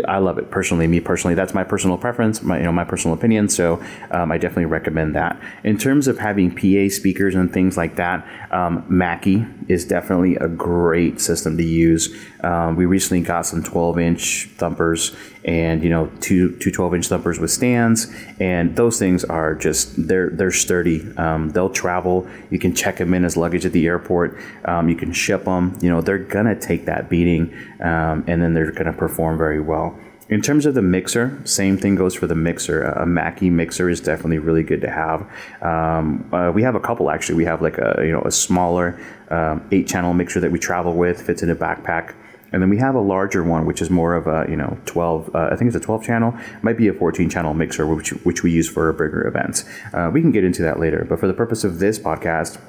I 0.09 0.17
love 0.17 0.37
it 0.37 0.51
personally. 0.51 0.87
Me 0.87 0.99
personally, 0.99 1.35
that's 1.35 1.53
my 1.53 1.63
personal 1.63 1.97
preference, 1.97 2.41
my 2.41 2.57
you 2.57 2.63
know 2.63 2.71
my 2.73 2.83
personal 2.83 3.15
opinion. 3.15 3.47
So 3.47 3.81
um, 4.11 4.29
I 4.31 4.37
definitely 4.37 4.65
recommend 4.65 5.15
that. 5.15 5.41
In 5.63 5.77
terms 5.77 6.07
of 6.07 6.19
having 6.19 6.51
PA 6.53 6.93
speakers 6.93 7.33
and 7.33 7.51
things 7.51 7.77
like 7.77 7.95
that, 7.95 8.27
um, 8.51 8.83
Mackie 8.89 9.45
is 9.69 9.85
definitely 9.85 10.35
a 10.35 10.49
great 10.49 11.21
system 11.21 11.57
to 11.57 11.63
use. 11.63 12.13
Um, 12.41 12.75
we 12.75 12.85
recently 12.85 13.23
got 13.23 13.45
some 13.45 13.63
12 13.63 13.99
inch 13.99 14.49
thumpers 14.57 15.15
and 15.43 15.83
you 15.83 15.89
know 15.89 16.11
two 16.19 16.55
two 16.57 16.71
12 16.71 16.95
inch 16.95 17.07
thumpers 17.07 17.39
with 17.39 17.51
stands, 17.51 18.13
and 18.39 18.75
those 18.75 18.99
things 18.99 19.23
are 19.23 19.55
just 19.55 20.07
they're 20.07 20.29
they're 20.29 20.51
sturdy. 20.51 21.05
Um, 21.17 21.49
they'll 21.49 21.69
travel. 21.69 22.27
You 22.49 22.59
can 22.59 22.73
check 22.75 22.97
them 22.97 23.13
in 23.13 23.25
as 23.25 23.37
luggage 23.37 23.65
at 23.65 23.71
the 23.71 23.85
airport. 23.87 24.37
Um, 24.65 24.89
you 24.89 24.95
can 24.95 25.11
ship 25.13 25.45
them. 25.45 25.77
You 25.81 25.89
know 25.89 26.01
they're 26.01 26.17
gonna 26.17 26.59
take 26.59 26.85
that 26.85 27.09
beating, 27.09 27.53
um, 27.79 28.23
and 28.27 28.41
then 28.41 28.53
they're 28.53 28.71
gonna 28.71 28.93
perform 28.93 29.37
very 29.37 29.59
well. 29.59 29.97
In 30.31 30.41
terms 30.41 30.65
of 30.65 30.75
the 30.75 30.81
mixer, 30.81 31.41
same 31.43 31.77
thing 31.77 31.95
goes 31.95 32.15
for 32.15 32.25
the 32.25 32.35
mixer. 32.35 32.83
A 32.83 33.05
Mackie 33.05 33.49
mixer 33.49 33.89
is 33.89 33.99
definitely 33.99 34.39
really 34.39 34.63
good 34.63 34.79
to 34.79 34.89
have. 34.89 35.29
Um, 35.61 36.29
uh, 36.33 36.51
we 36.55 36.63
have 36.63 36.73
a 36.73 36.79
couple 36.79 37.11
actually. 37.11 37.35
We 37.35 37.45
have 37.45 37.61
like 37.61 37.77
a 37.77 37.95
you 37.99 38.13
know 38.13 38.21
a 38.21 38.31
smaller 38.31 38.97
um, 39.29 39.67
eight 39.71 39.89
channel 39.89 40.13
mixer 40.13 40.39
that 40.39 40.49
we 40.51 40.57
travel 40.57 40.93
with, 40.93 41.21
fits 41.21 41.43
in 41.43 41.49
a 41.49 41.55
backpack. 41.55 42.13
And 42.51 42.61
then 42.61 42.69
we 42.69 42.77
have 42.77 42.95
a 42.95 42.99
larger 42.99 43.43
one, 43.43 43.65
which 43.65 43.81
is 43.81 43.89
more 43.89 44.13
of 44.13 44.27
a, 44.27 44.45
you 44.49 44.57
know, 44.57 44.77
12, 44.85 45.35
uh, 45.35 45.49
I 45.51 45.55
think 45.55 45.67
it's 45.67 45.77
a 45.77 45.79
12 45.79 46.03
channel, 46.03 46.33
might 46.61 46.77
be 46.77 46.87
a 46.87 46.93
14 46.93 47.29
channel 47.29 47.53
mixer, 47.53 47.85
which, 47.87 48.09
which 48.23 48.43
we 48.43 48.51
use 48.51 48.69
for 48.69 48.91
bigger 48.93 49.25
events. 49.27 49.63
Uh, 49.93 50.09
we 50.13 50.21
can 50.21 50.31
get 50.31 50.43
into 50.43 50.61
that 50.63 50.79
later. 50.79 51.05
But 51.07 51.19
for 51.19 51.27
the 51.27 51.33
purpose 51.33 51.63
of 51.63 51.79
this 51.79 51.97
podcast, 51.97 52.59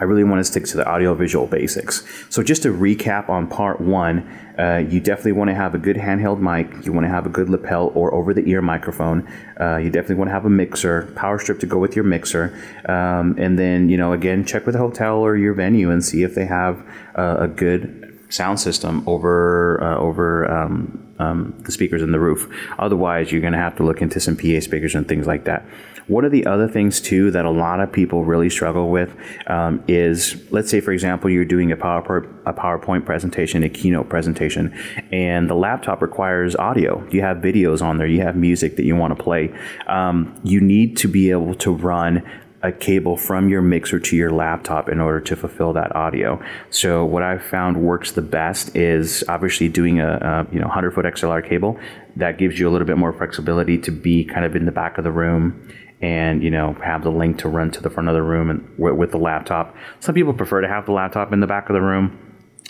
I 0.00 0.04
really 0.04 0.24
want 0.24 0.38
to 0.38 0.44
stick 0.44 0.64
to 0.66 0.76
the 0.76 0.88
audiovisual 0.88 1.46
basics. 1.46 2.04
So, 2.30 2.42
just 2.42 2.62
to 2.62 2.68
recap 2.68 3.28
on 3.28 3.48
part 3.48 3.80
one, 3.80 4.28
uh, 4.56 4.84
you 4.88 5.00
definitely 5.00 5.32
want 5.32 5.48
to 5.48 5.54
have 5.54 5.74
a 5.74 5.78
good 5.78 5.96
handheld 5.96 6.38
mic. 6.38 6.86
You 6.86 6.92
want 6.92 7.04
to 7.04 7.10
have 7.10 7.26
a 7.26 7.28
good 7.28 7.48
lapel 7.48 7.90
or 7.94 8.14
over 8.14 8.32
the 8.32 8.48
ear 8.48 8.62
microphone. 8.62 9.28
Uh, 9.60 9.76
you 9.78 9.90
definitely 9.90 10.16
want 10.16 10.28
to 10.28 10.32
have 10.32 10.44
a 10.44 10.50
mixer, 10.50 11.12
power 11.16 11.38
strip 11.38 11.58
to 11.60 11.66
go 11.66 11.78
with 11.78 11.96
your 11.96 12.04
mixer. 12.04 12.56
Um, 12.88 13.34
and 13.38 13.58
then, 13.58 13.88
you 13.88 13.96
know, 13.96 14.12
again, 14.12 14.44
check 14.44 14.66
with 14.66 14.74
the 14.74 14.78
hotel 14.78 15.16
or 15.16 15.36
your 15.36 15.54
venue 15.54 15.90
and 15.90 16.04
see 16.04 16.22
if 16.22 16.34
they 16.34 16.46
have 16.46 16.84
uh, 17.16 17.36
a 17.40 17.48
good 17.48 17.97
sound 18.28 18.60
system 18.60 19.02
over 19.06 19.82
uh, 19.82 19.98
over 19.98 20.50
um, 20.50 21.14
um, 21.18 21.54
the 21.64 21.72
speakers 21.72 22.02
in 22.02 22.12
the 22.12 22.20
roof. 22.20 22.48
Otherwise, 22.78 23.32
you're 23.32 23.40
going 23.40 23.52
to 23.52 23.58
have 23.58 23.76
to 23.76 23.82
look 23.82 24.02
into 24.02 24.20
some 24.20 24.36
PA 24.36 24.60
speakers 24.60 24.94
and 24.94 25.08
things 25.08 25.26
like 25.26 25.44
that. 25.44 25.66
One 26.06 26.24
of 26.24 26.32
the 26.32 26.46
other 26.46 26.68
things 26.68 27.02
too 27.02 27.30
that 27.32 27.44
a 27.44 27.50
lot 27.50 27.80
of 27.80 27.92
people 27.92 28.24
really 28.24 28.48
struggle 28.48 28.88
with 28.88 29.14
um, 29.46 29.84
is, 29.86 30.42
let's 30.50 30.70
say, 30.70 30.80
for 30.80 30.92
example, 30.92 31.28
you're 31.28 31.44
doing 31.44 31.70
a 31.70 31.76
PowerPoint, 31.76 32.26
a 32.46 32.52
PowerPoint 32.54 33.04
presentation, 33.04 33.62
a 33.62 33.68
keynote 33.68 34.08
presentation, 34.08 34.74
and 35.12 35.50
the 35.50 35.54
laptop 35.54 36.00
requires 36.00 36.56
audio. 36.56 37.06
You 37.10 37.20
have 37.20 37.38
videos 37.38 37.82
on 37.82 37.98
there, 37.98 38.06
you 38.06 38.22
have 38.22 38.36
music 38.36 38.76
that 38.76 38.84
you 38.84 38.96
want 38.96 39.16
to 39.16 39.22
play. 39.22 39.54
Um, 39.86 40.34
you 40.44 40.62
need 40.62 40.96
to 40.98 41.08
be 41.08 41.30
able 41.30 41.54
to 41.56 41.72
run 41.72 42.26
a 42.62 42.72
cable 42.72 43.16
from 43.16 43.48
your 43.48 43.62
mixer 43.62 44.00
to 44.00 44.16
your 44.16 44.30
laptop 44.30 44.88
in 44.88 45.00
order 45.00 45.20
to 45.20 45.36
fulfill 45.36 45.72
that 45.72 45.94
audio. 45.94 46.42
So 46.70 47.04
what 47.04 47.22
I've 47.22 47.42
found 47.42 47.76
works 47.76 48.12
the 48.12 48.22
best 48.22 48.74
is 48.74 49.22
obviously 49.28 49.68
doing 49.68 50.00
a, 50.00 50.46
a 50.50 50.52
you 50.52 50.58
know 50.58 50.66
100 50.66 50.94
foot 50.94 51.04
XLR 51.04 51.46
cable 51.46 51.78
that 52.16 52.38
gives 52.38 52.58
you 52.58 52.68
a 52.68 52.70
little 52.70 52.86
bit 52.86 52.98
more 52.98 53.12
flexibility 53.12 53.78
to 53.78 53.90
be 53.90 54.24
kind 54.24 54.44
of 54.44 54.56
in 54.56 54.64
the 54.64 54.72
back 54.72 54.98
of 54.98 55.04
the 55.04 55.12
room 55.12 55.68
and 56.00 56.42
you 56.42 56.50
know 56.50 56.74
have 56.82 57.02
the 57.04 57.10
link 57.10 57.38
to 57.38 57.48
run 57.48 57.70
to 57.70 57.80
the 57.80 57.90
front 57.90 58.08
of 58.08 58.14
the 58.14 58.22
room 58.22 58.50
and 58.50 58.68
with, 58.76 58.94
with 58.94 59.10
the 59.12 59.18
laptop. 59.18 59.76
Some 60.00 60.14
people 60.14 60.34
prefer 60.34 60.60
to 60.60 60.68
have 60.68 60.86
the 60.86 60.92
laptop 60.92 61.32
in 61.32 61.40
the 61.40 61.46
back 61.46 61.68
of 61.68 61.74
the 61.74 61.82
room 61.82 62.27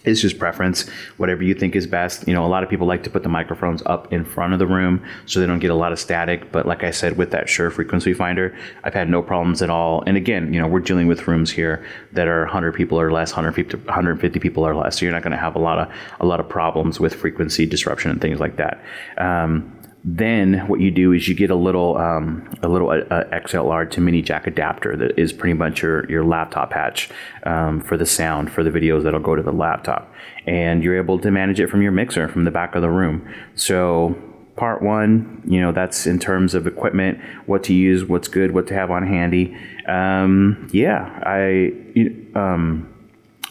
it's 0.08 0.20
just 0.20 0.38
preference 0.38 0.88
whatever 1.16 1.42
you 1.42 1.54
think 1.54 1.76
is 1.76 1.86
best. 1.86 2.26
You 2.26 2.34
know 2.34 2.44
a 2.44 2.48
lot 2.48 2.62
of 2.62 2.68
people 2.68 2.86
like 2.86 3.02
to 3.04 3.10
put 3.10 3.22
the 3.22 3.28
microphones 3.28 3.82
up 3.86 4.12
in 4.12 4.24
front 4.24 4.52
of 4.52 4.58
the 4.58 4.66
room 4.66 5.04
so 5.26 5.40
they 5.40 5.46
don't 5.46 5.58
get 5.58 5.70
a 5.70 5.74
lot 5.74 5.92
of 5.92 5.98
static. 5.98 6.50
But 6.52 6.66
like 6.66 6.82
i 6.82 6.90
said 6.90 7.16
with 7.16 7.30
that 7.30 7.48
Shure 7.48 7.70
frequency 7.70 8.14
finder 8.14 8.56
i've 8.84 8.94
had 8.94 9.08
no 9.08 9.22
problems 9.22 9.62
at 9.62 9.70
all. 9.70 10.02
And 10.06 10.16
again 10.16 10.52
you 10.52 10.60
know 10.60 10.66
we're 10.66 10.80
dealing 10.80 11.06
with 11.06 11.28
rooms 11.28 11.50
here 11.50 11.84
that 12.12 12.28
are 12.28 12.40
100 12.40 12.72
people 12.72 13.00
or 13.00 13.12
less 13.12 13.32
150 13.32 13.76
150 13.86 14.40
people 14.40 14.66
or 14.66 14.74
less. 14.74 14.98
So 14.98 15.04
you're 15.04 15.12
not 15.12 15.22
going 15.22 15.32
to 15.32 15.38
have 15.38 15.54
a 15.54 15.60
lot 15.60 15.78
of 15.78 15.92
a 16.20 16.26
lot 16.26 16.40
of 16.40 16.48
problems 16.48 16.98
with 16.98 17.14
frequency 17.14 17.66
disruption 17.66 18.10
and 18.10 18.20
things 18.20 18.40
like 18.40 18.56
that. 18.56 18.82
Um, 19.16 19.77
then 20.16 20.66
what 20.68 20.80
you 20.80 20.90
do 20.90 21.12
is 21.12 21.28
you 21.28 21.34
get 21.34 21.50
a 21.50 21.54
little 21.54 21.98
um, 21.98 22.48
a 22.62 22.68
little 22.68 22.88
uh, 22.88 23.24
XLR 23.32 23.90
to 23.90 24.00
mini 24.00 24.22
jack 24.22 24.46
adapter 24.46 24.96
that 24.96 25.18
is 25.18 25.32
pretty 25.32 25.52
much 25.52 25.82
your 25.82 26.08
your 26.10 26.24
laptop 26.24 26.70
patch 26.70 27.10
um, 27.42 27.80
for 27.80 27.96
the 27.98 28.06
sound 28.06 28.50
for 28.50 28.64
the 28.64 28.70
videos 28.70 29.02
that'll 29.02 29.20
go 29.20 29.36
to 29.36 29.42
the 29.42 29.52
laptop, 29.52 30.10
and 30.46 30.82
you're 30.82 30.96
able 30.96 31.18
to 31.18 31.30
manage 31.30 31.60
it 31.60 31.68
from 31.68 31.82
your 31.82 31.92
mixer 31.92 32.26
from 32.28 32.44
the 32.44 32.50
back 32.50 32.74
of 32.74 32.80
the 32.80 32.88
room. 32.88 33.28
So 33.54 34.16
part 34.56 34.82
one, 34.82 35.42
you 35.46 35.60
know, 35.60 35.72
that's 35.72 36.06
in 36.06 36.18
terms 36.18 36.54
of 36.54 36.66
equipment, 36.66 37.20
what 37.44 37.62
to 37.64 37.74
use, 37.74 38.04
what's 38.06 38.28
good, 38.28 38.54
what 38.54 38.66
to 38.68 38.74
have 38.74 38.90
on 38.90 39.06
handy. 39.06 39.56
Um, 39.86 40.68
yeah, 40.72 41.20
I. 41.24 41.72
Um, 42.34 42.94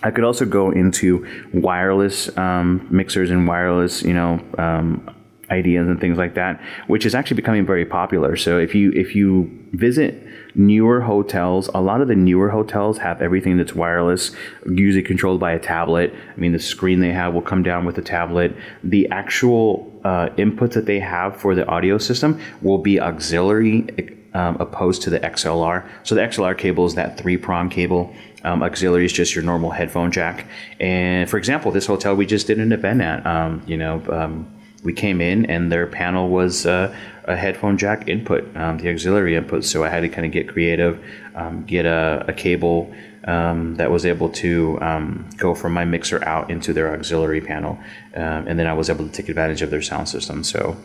I 0.03 0.11
could 0.11 0.23
also 0.23 0.45
go 0.45 0.69
into 0.69 1.25
wireless 1.53 2.35
um, 2.37 2.87
mixers 2.91 3.31
and 3.31 3.47
wireless, 3.47 4.03
you 4.03 4.13
know, 4.13 4.39
um, 4.59 5.09
ideas 5.49 5.87
and 5.87 5.99
things 5.99 6.17
like 6.17 6.35
that, 6.35 6.61
which 6.87 7.05
is 7.05 7.15
actually 7.15 7.35
becoming 7.35 7.65
very 7.65 7.85
popular. 7.85 8.35
So 8.35 8.57
if 8.59 8.75
you 8.75 8.91
if 8.93 9.15
you 9.15 9.49
visit 9.73 10.23
newer 10.55 11.01
hotels, 11.01 11.69
a 11.73 11.81
lot 11.81 12.01
of 12.01 12.07
the 12.07 12.15
newer 12.15 12.49
hotels 12.49 12.97
have 12.97 13.21
everything 13.21 13.57
that's 13.57 13.75
wireless, 13.75 14.31
usually 14.69 15.03
controlled 15.03 15.39
by 15.39 15.51
a 15.51 15.59
tablet. 15.59 16.13
I 16.35 16.39
mean, 16.39 16.51
the 16.51 16.59
screen 16.59 16.99
they 16.99 17.11
have 17.11 17.33
will 17.33 17.41
come 17.41 17.63
down 17.63 17.85
with 17.85 17.95
the 17.95 18.01
tablet. 18.01 18.55
The 18.83 19.07
actual 19.09 19.91
uh, 20.03 20.29
inputs 20.37 20.73
that 20.73 20.85
they 20.85 20.99
have 20.99 21.39
for 21.39 21.55
the 21.55 21.65
audio 21.67 21.97
system 21.97 22.41
will 22.61 22.79
be 22.79 22.99
auxiliary. 22.99 24.13
Um, 24.33 24.57
opposed 24.59 25.01
to 25.03 25.09
the 25.09 25.19
XLR. 25.21 25.89
So 26.03 26.13
the 26.13 26.21
XLR 26.21 26.55
cable 26.55 26.85
is 26.85 26.93
that 26.93 27.17
three 27.17 27.37
prong 27.37 27.69
cable. 27.69 28.13
Um, 28.43 28.61
auxiliary 28.61 29.05
is 29.05 29.13
just 29.13 29.33
your 29.33 29.43
normal 29.43 29.71
headphone 29.71 30.11
jack. 30.11 30.45
And 30.79 31.27
for 31.27 31.37
example, 31.37 31.71
this 31.71 31.87
hotel 31.87 32.15
we 32.15 32.27
just 32.27 32.45
did 32.45 32.59
an 32.59 32.71
event 32.71 33.01
at, 33.01 33.25
um, 33.25 33.63
you 33.65 33.77
know, 33.77 34.03
um, 34.11 34.56
we 34.87 34.93
came 34.93 35.19
in 35.19 35.45
and 35.47 35.69
their 35.69 35.85
panel 35.85 36.29
was 36.29 36.65
uh, 36.65 36.95
a 37.25 37.35
headphone 37.35 37.77
jack 37.77 38.07
input, 38.07 38.55
um, 38.55 38.77
the 38.77 38.87
auxiliary 38.87 39.35
input. 39.35 39.65
So 39.65 39.83
I 39.83 39.89
had 39.89 39.99
to 39.99 40.07
kind 40.07 40.25
of 40.25 40.31
get 40.31 40.47
creative, 40.47 41.03
um, 41.35 41.65
get 41.65 41.85
a, 41.85 42.23
a 42.29 42.31
cable 42.31 42.95
um, 43.25 43.75
that 43.75 43.91
was 43.91 44.05
able 44.05 44.29
to 44.43 44.79
um, 44.81 45.29
go 45.35 45.53
from 45.53 45.73
my 45.73 45.83
mixer 45.83 46.23
out 46.23 46.49
into 46.49 46.71
their 46.71 46.93
auxiliary 46.95 47.41
panel, 47.41 47.77
um, 48.15 48.47
and 48.47 48.57
then 48.57 48.65
I 48.65 48.71
was 48.71 48.89
able 48.89 49.05
to 49.05 49.11
take 49.11 49.27
advantage 49.27 49.61
of 49.61 49.69
their 49.69 49.81
sound 49.81 50.07
system. 50.07 50.43
So. 50.43 50.77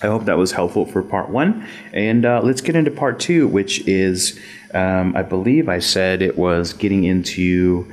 I 0.00 0.06
hope 0.06 0.26
that 0.26 0.38
was 0.38 0.52
helpful 0.52 0.86
for 0.86 1.02
part 1.02 1.28
one. 1.28 1.66
And 1.92 2.24
uh, 2.24 2.40
let's 2.40 2.60
get 2.60 2.76
into 2.76 2.92
part 2.92 3.18
two, 3.18 3.48
which 3.48 3.84
is, 3.88 4.38
um, 4.72 5.16
I 5.16 5.22
believe 5.22 5.68
I 5.68 5.80
said 5.80 6.22
it 6.22 6.38
was 6.38 6.72
getting 6.72 7.02
into 7.02 7.84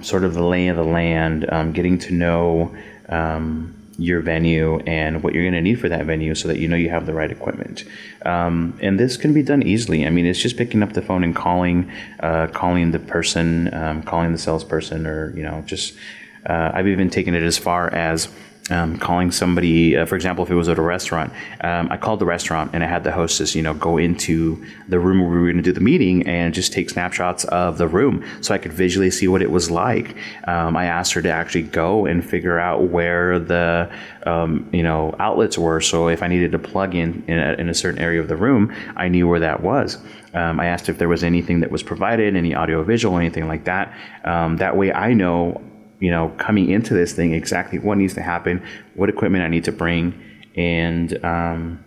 sort 0.00 0.24
of 0.24 0.32
the 0.32 0.42
lay 0.42 0.68
of 0.68 0.76
the 0.78 0.84
land, 1.00 1.44
getting 1.74 1.98
to 1.98 2.14
know 2.14 2.74
um, 3.10 3.74
your 4.02 4.20
venue 4.20 4.78
and 4.80 5.22
what 5.22 5.34
you're 5.34 5.44
going 5.44 5.54
to 5.54 5.60
need 5.60 5.80
for 5.80 5.88
that 5.88 6.04
venue 6.06 6.34
so 6.34 6.48
that 6.48 6.58
you 6.58 6.68
know 6.68 6.76
you 6.76 6.90
have 6.90 7.06
the 7.06 7.14
right 7.14 7.30
equipment. 7.30 7.84
Um, 8.24 8.78
and 8.80 8.98
this 8.98 9.16
can 9.16 9.32
be 9.32 9.42
done 9.42 9.62
easily. 9.62 10.06
I 10.06 10.10
mean, 10.10 10.26
it's 10.26 10.40
just 10.40 10.56
picking 10.56 10.82
up 10.82 10.92
the 10.92 11.02
phone 11.02 11.24
and 11.24 11.34
calling, 11.34 11.90
uh, 12.20 12.48
calling 12.48 12.90
the 12.90 12.98
person, 12.98 13.72
um, 13.74 14.02
calling 14.02 14.32
the 14.32 14.38
salesperson, 14.38 15.06
or 15.06 15.34
you 15.36 15.42
know, 15.42 15.62
just. 15.66 15.96
Uh, 16.44 16.72
I've 16.74 16.88
even 16.88 17.08
taken 17.08 17.36
it 17.36 17.44
as 17.44 17.56
far 17.56 17.88
as 17.94 18.28
um, 18.70 18.96
calling 18.96 19.32
somebody, 19.32 19.96
uh, 19.96 20.06
for 20.06 20.14
example, 20.14 20.44
if 20.44 20.50
it 20.50 20.54
was 20.54 20.68
at 20.68 20.78
a 20.78 20.82
restaurant, 20.82 21.32
um, 21.62 21.88
I 21.90 21.96
called 21.96 22.20
the 22.20 22.26
restaurant 22.26 22.70
and 22.72 22.84
I 22.84 22.86
had 22.86 23.02
the 23.02 23.10
hostess, 23.10 23.54
you 23.56 23.62
know, 23.62 23.74
go 23.74 23.98
into 23.98 24.64
the 24.88 25.00
room 25.00 25.20
where 25.20 25.30
we 25.30 25.36
were 25.36 25.46
going 25.46 25.56
to 25.56 25.62
do 25.62 25.72
the 25.72 25.80
meeting 25.80 26.26
and 26.28 26.54
just 26.54 26.72
take 26.72 26.88
snapshots 26.88 27.44
of 27.44 27.78
the 27.78 27.88
room 27.88 28.24
so 28.40 28.54
I 28.54 28.58
could 28.58 28.72
visually 28.72 29.10
see 29.10 29.26
what 29.26 29.42
it 29.42 29.50
was 29.50 29.70
like. 29.70 30.14
Um, 30.46 30.76
I 30.76 30.86
asked 30.86 31.12
her 31.14 31.22
to 31.22 31.30
actually 31.30 31.62
go 31.62 32.06
and 32.06 32.24
figure 32.24 32.58
out 32.58 32.84
where 32.84 33.40
the, 33.40 33.90
um, 34.26 34.68
you 34.72 34.84
know, 34.84 35.14
outlets 35.18 35.58
were. 35.58 35.80
So 35.80 36.08
if 36.08 36.22
I 36.22 36.28
needed 36.28 36.52
to 36.52 36.58
plug 36.58 36.94
in 36.94 37.24
in 37.26 37.38
a, 37.38 37.54
in 37.54 37.68
a 37.68 37.74
certain 37.74 38.00
area 38.00 38.20
of 38.20 38.28
the 38.28 38.36
room, 38.36 38.72
I 38.96 39.08
knew 39.08 39.26
where 39.26 39.40
that 39.40 39.60
was. 39.60 39.98
Um, 40.34 40.60
I 40.60 40.66
asked 40.66 40.88
if 40.88 40.98
there 40.98 41.08
was 41.08 41.24
anything 41.24 41.60
that 41.60 41.70
was 41.70 41.82
provided, 41.82 42.36
any 42.36 42.54
audio 42.54 42.82
visual, 42.84 43.18
anything 43.18 43.48
like 43.48 43.64
that. 43.64 43.92
Um, 44.24 44.56
that 44.58 44.76
way 44.76 44.92
I 44.92 45.14
know 45.14 45.60
you 46.02 46.10
know, 46.10 46.30
coming 46.36 46.68
into 46.68 46.94
this 46.94 47.12
thing 47.12 47.32
exactly 47.32 47.78
what 47.78 47.96
needs 47.96 48.12
to 48.14 48.22
happen, 48.22 48.60
what 48.94 49.08
equipment 49.08 49.44
I 49.44 49.48
need 49.48 49.62
to 49.64 49.72
bring, 49.72 50.20
and 50.56 51.24
um, 51.24 51.84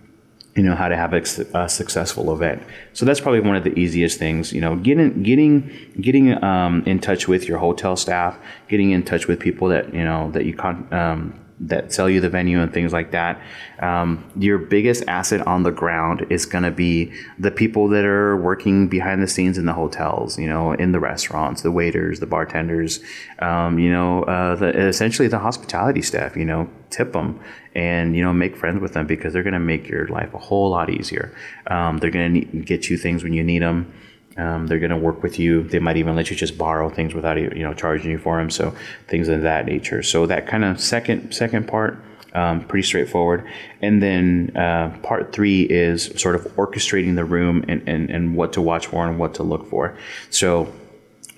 you 0.55 0.63
know 0.63 0.73
how 0.73 0.87
to 0.87 0.95
have 0.95 1.11
a, 1.11 1.67
successful 1.67 2.33
event. 2.33 2.63
So 2.93 3.05
that's 3.05 3.19
probably 3.19 3.41
one 3.41 3.57
of 3.57 3.65
the 3.65 3.77
easiest 3.77 4.17
things. 4.17 4.53
You 4.53 4.61
know, 4.61 4.77
getting 4.77 5.21
getting 5.21 5.69
getting 5.99 6.41
um, 6.41 6.81
in 6.85 6.99
touch 6.99 7.27
with 7.27 7.45
your 7.45 7.57
hotel 7.57 7.97
staff, 7.97 8.39
getting 8.69 8.91
in 8.91 9.03
touch 9.03 9.27
with 9.27 9.37
people 9.37 9.67
that 9.67 9.93
you 9.93 10.05
know 10.05 10.31
that 10.31 10.45
you 10.45 10.55
con- 10.55 10.87
um, 10.93 11.44
that 11.59 11.93
sell 11.93 12.09
you 12.09 12.19
the 12.19 12.29
venue 12.29 12.61
and 12.61 12.73
things 12.73 12.91
like 12.91 13.11
that. 13.11 13.39
Um, 13.79 14.29
your 14.37 14.57
biggest 14.57 15.03
asset 15.07 15.45
on 15.47 15.63
the 15.63 15.71
ground 15.71 16.25
is 16.29 16.45
going 16.45 16.65
to 16.65 16.71
be 16.71 17.13
the 17.39 17.51
people 17.51 17.87
that 17.89 18.03
are 18.03 18.35
working 18.35 18.87
behind 18.89 19.23
the 19.23 19.27
scenes 19.27 19.57
in 19.57 19.65
the 19.65 19.73
hotels, 19.73 20.37
you 20.37 20.47
know, 20.47 20.73
in 20.73 20.91
the 20.91 20.99
restaurants, 20.99 21.61
the 21.61 21.71
waiters, 21.71 22.19
the 22.19 22.25
bartenders, 22.25 22.99
um, 23.39 23.79
you 23.79 23.89
know, 23.89 24.23
uh, 24.23 24.55
the, 24.55 24.77
essentially 24.87 25.29
the 25.29 25.39
hospitality 25.39 26.01
staff, 26.01 26.35
you 26.35 26.45
know, 26.45 26.69
tip 26.89 27.13
them 27.13 27.39
and, 27.73 28.15
you 28.15 28.23
know, 28.23 28.33
make 28.33 28.57
friends 28.57 28.81
with 28.81 28.93
them 28.93 29.07
because 29.07 29.31
they're 29.31 29.43
going 29.43 29.53
to 29.53 29.59
make 29.59 29.87
your 29.87 30.07
life 30.07 30.33
a 30.33 30.39
whole 30.39 30.69
lot 30.69 30.89
easier. 30.89 31.33
Um, 31.67 31.99
they're 31.99 32.11
going 32.11 32.33
to 32.33 32.57
get 32.57 32.89
you 32.89 32.97
things 32.97 33.23
when 33.23 33.31
you 33.33 33.43
need 33.43 33.61
them. 33.61 33.93
Um, 34.37 34.67
they're 34.67 34.79
going 34.79 34.91
to 34.91 34.97
work 34.97 35.23
with 35.23 35.39
you. 35.39 35.63
They 35.63 35.79
might 35.79 35.97
even 35.97 36.15
let 36.15 36.29
you 36.29 36.35
just 36.35 36.57
borrow 36.57 36.89
things 36.89 37.13
without 37.13 37.37
you 37.37 37.63
know 37.63 37.73
charging 37.73 38.11
you 38.11 38.17
for 38.17 38.37
them. 38.37 38.49
So 38.49 38.75
things 39.07 39.27
of 39.27 39.41
that 39.43 39.65
nature. 39.65 40.03
So 40.03 40.25
that 40.25 40.47
kind 40.47 40.65
of 40.65 40.79
second 40.79 41.33
second 41.33 41.67
part, 41.67 41.97
um, 42.33 42.61
pretty 42.65 42.85
straightforward. 42.85 43.47
And 43.81 44.03
then 44.03 44.55
uh, 44.55 44.97
part 45.03 45.31
three 45.31 45.63
is 45.63 46.05
sort 46.21 46.35
of 46.35 46.43
orchestrating 46.55 47.15
the 47.15 47.25
room 47.25 47.63
and, 47.67 47.87
and, 47.87 48.09
and 48.09 48.35
what 48.35 48.53
to 48.53 48.61
watch 48.61 48.87
for 48.87 49.07
and 49.07 49.17
what 49.17 49.35
to 49.35 49.43
look 49.43 49.69
for. 49.69 49.97
So 50.29 50.71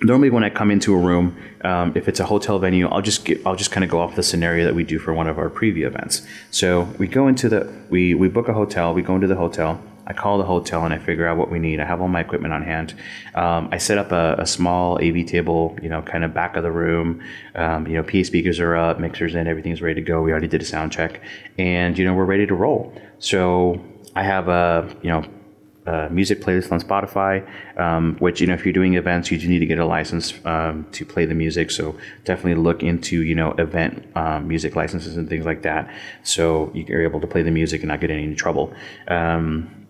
normally 0.01 0.29
when 0.29 0.43
I 0.43 0.49
come 0.49 0.71
into 0.71 0.93
a 0.93 0.97
room, 0.97 1.37
um, 1.63 1.93
if 1.95 2.07
it's 2.07 2.19
a 2.19 2.25
hotel 2.25 2.59
venue, 2.59 2.87
I'll 2.87 3.01
just 3.01 3.25
get, 3.25 3.45
I'll 3.45 3.55
just 3.55 3.71
kind 3.71 3.83
of 3.83 3.89
go 3.89 3.99
off 3.99 4.15
the 4.15 4.23
scenario 4.23 4.65
that 4.65 4.75
we 4.75 4.83
do 4.83 4.99
for 4.99 5.13
one 5.13 5.27
of 5.27 5.37
our 5.37 5.49
preview 5.49 5.85
events. 5.85 6.25
So 6.51 6.83
we 6.97 7.07
go 7.07 7.27
into 7.27 7.49
the 7.49 7.71
we 7.89 8.15
we 8.15 8.27
book 8.27 8.47
a 8.47 8.53
hotel. 8.53 8.93
We 8.93 9.01
go 9.01 9.15
into 9.15 9.27
the 9.27 9.35
hotel. 9.35 9.81
I 10.07 10.13
call 10.13 10.37
the 10.37 10.45
hotel 10.45 10.85
and 10.85 10.93
I 10.93 10.99
figure 10.99 11.27
out 11.27 11.37
what 11.37 11.51
we 11.51 11.59
need. 11.59 11.81
I 11.81 11.85
have 11.85 12.01
all 12.01 12.07
my 12.07 12.21
equipment 12.21 12.53
on 12.53 12.63
hand. 12.63 12.95
Um, 13.35 13.67
I 13.73 13.77
set 13.77 13.97
up 13.97 14.13
a, 14.13 14.37
a, 14.39 14.45
small 14.45 14.97
AV 15.03 15.25
table, 15.25 15.77
you 15.81 15.89
know, 15.89 16.01
kind 16.01 16.23
of 16.23 16.33
back 16.33 16.55
of 16.55 16.63
the 16.63 16.71
room. 16.71 17.21
Um, 17.55 17.85
you 17.85 17.93
know, 17.93 18.03
PA 18.03 18.23
speakers 18.23 18.59
are 18.61 18.75
up, 18.75 18.99
mixers 18.99 19.35
in, 19.35 19.47
everything's 19.47 19.81
ready 19.81 19.95
to 19.95 20.01
go. 20.01 20.21
We 20.21 20.31
already 20.31 20.47
did 20.47 20.61
a 20.61 20.65
sound 20.65 20.93
check, 20.93 21.21
and 21.57 21.97
you 21.97 22.05
know, 22.05 22.13
we're 22.13 22.25
ready 22.25 22.47
to 22.47 22.55
roll. 22.55 22.93
So 23.19 23.83
I 24.15 24.23
have 24.23 24.47
a 24.47 24.95
you 25.01 25.09
know 25.09 25.25
uh, 25.85 26.07
music 26.09 26.41
playlist 26.41 26.71
on 26.71 26.81
Spotify, 26.81 27.47
um, 27.79 28.15
which 28.19 28.39
you 28.39 28.47
know 28.47 28.53
if 28.53 28.65
you're 28.65 28.73
doing 28.73 28.95
events, 28.95 29.29
you 29.29 29.37
do 29.37 29.47
need 29.47 29.59
to 29.59 29.65
get 29.65 29.79
a 29.79 29.85
license 29.85 30.33
um, 30.45 30.87
to 30.93 31.05
play 31.05 31.25
the 31.25 31.35
music. 31.35 31.69
So 31.69 31.97
definitely 32.23 32.61
look 32.61 32.81
into 32.81 33.23
you 33.23 33.35
know 33.35 33.51
event 33.53 34.05
um, 34.15 34.47
music 34.47 34.75
licenses 34.75 35.17
and 35.17 35.27
things 35.27 35.45
like 35.45 35.63
that, 35.63 35.93
so 36.23 36.71
you're 36.73 37.03
able 37.03 37.19
to 37.19 37.27
play 37.27 37.41
the 37.41 37.51
music 37.51 37.81
and 37.81 37.89
not 37.89 37.99
get 37.99 38.09
any 38.09 38.35
trouble. 38.35 38.73
Um, 39.07 39.86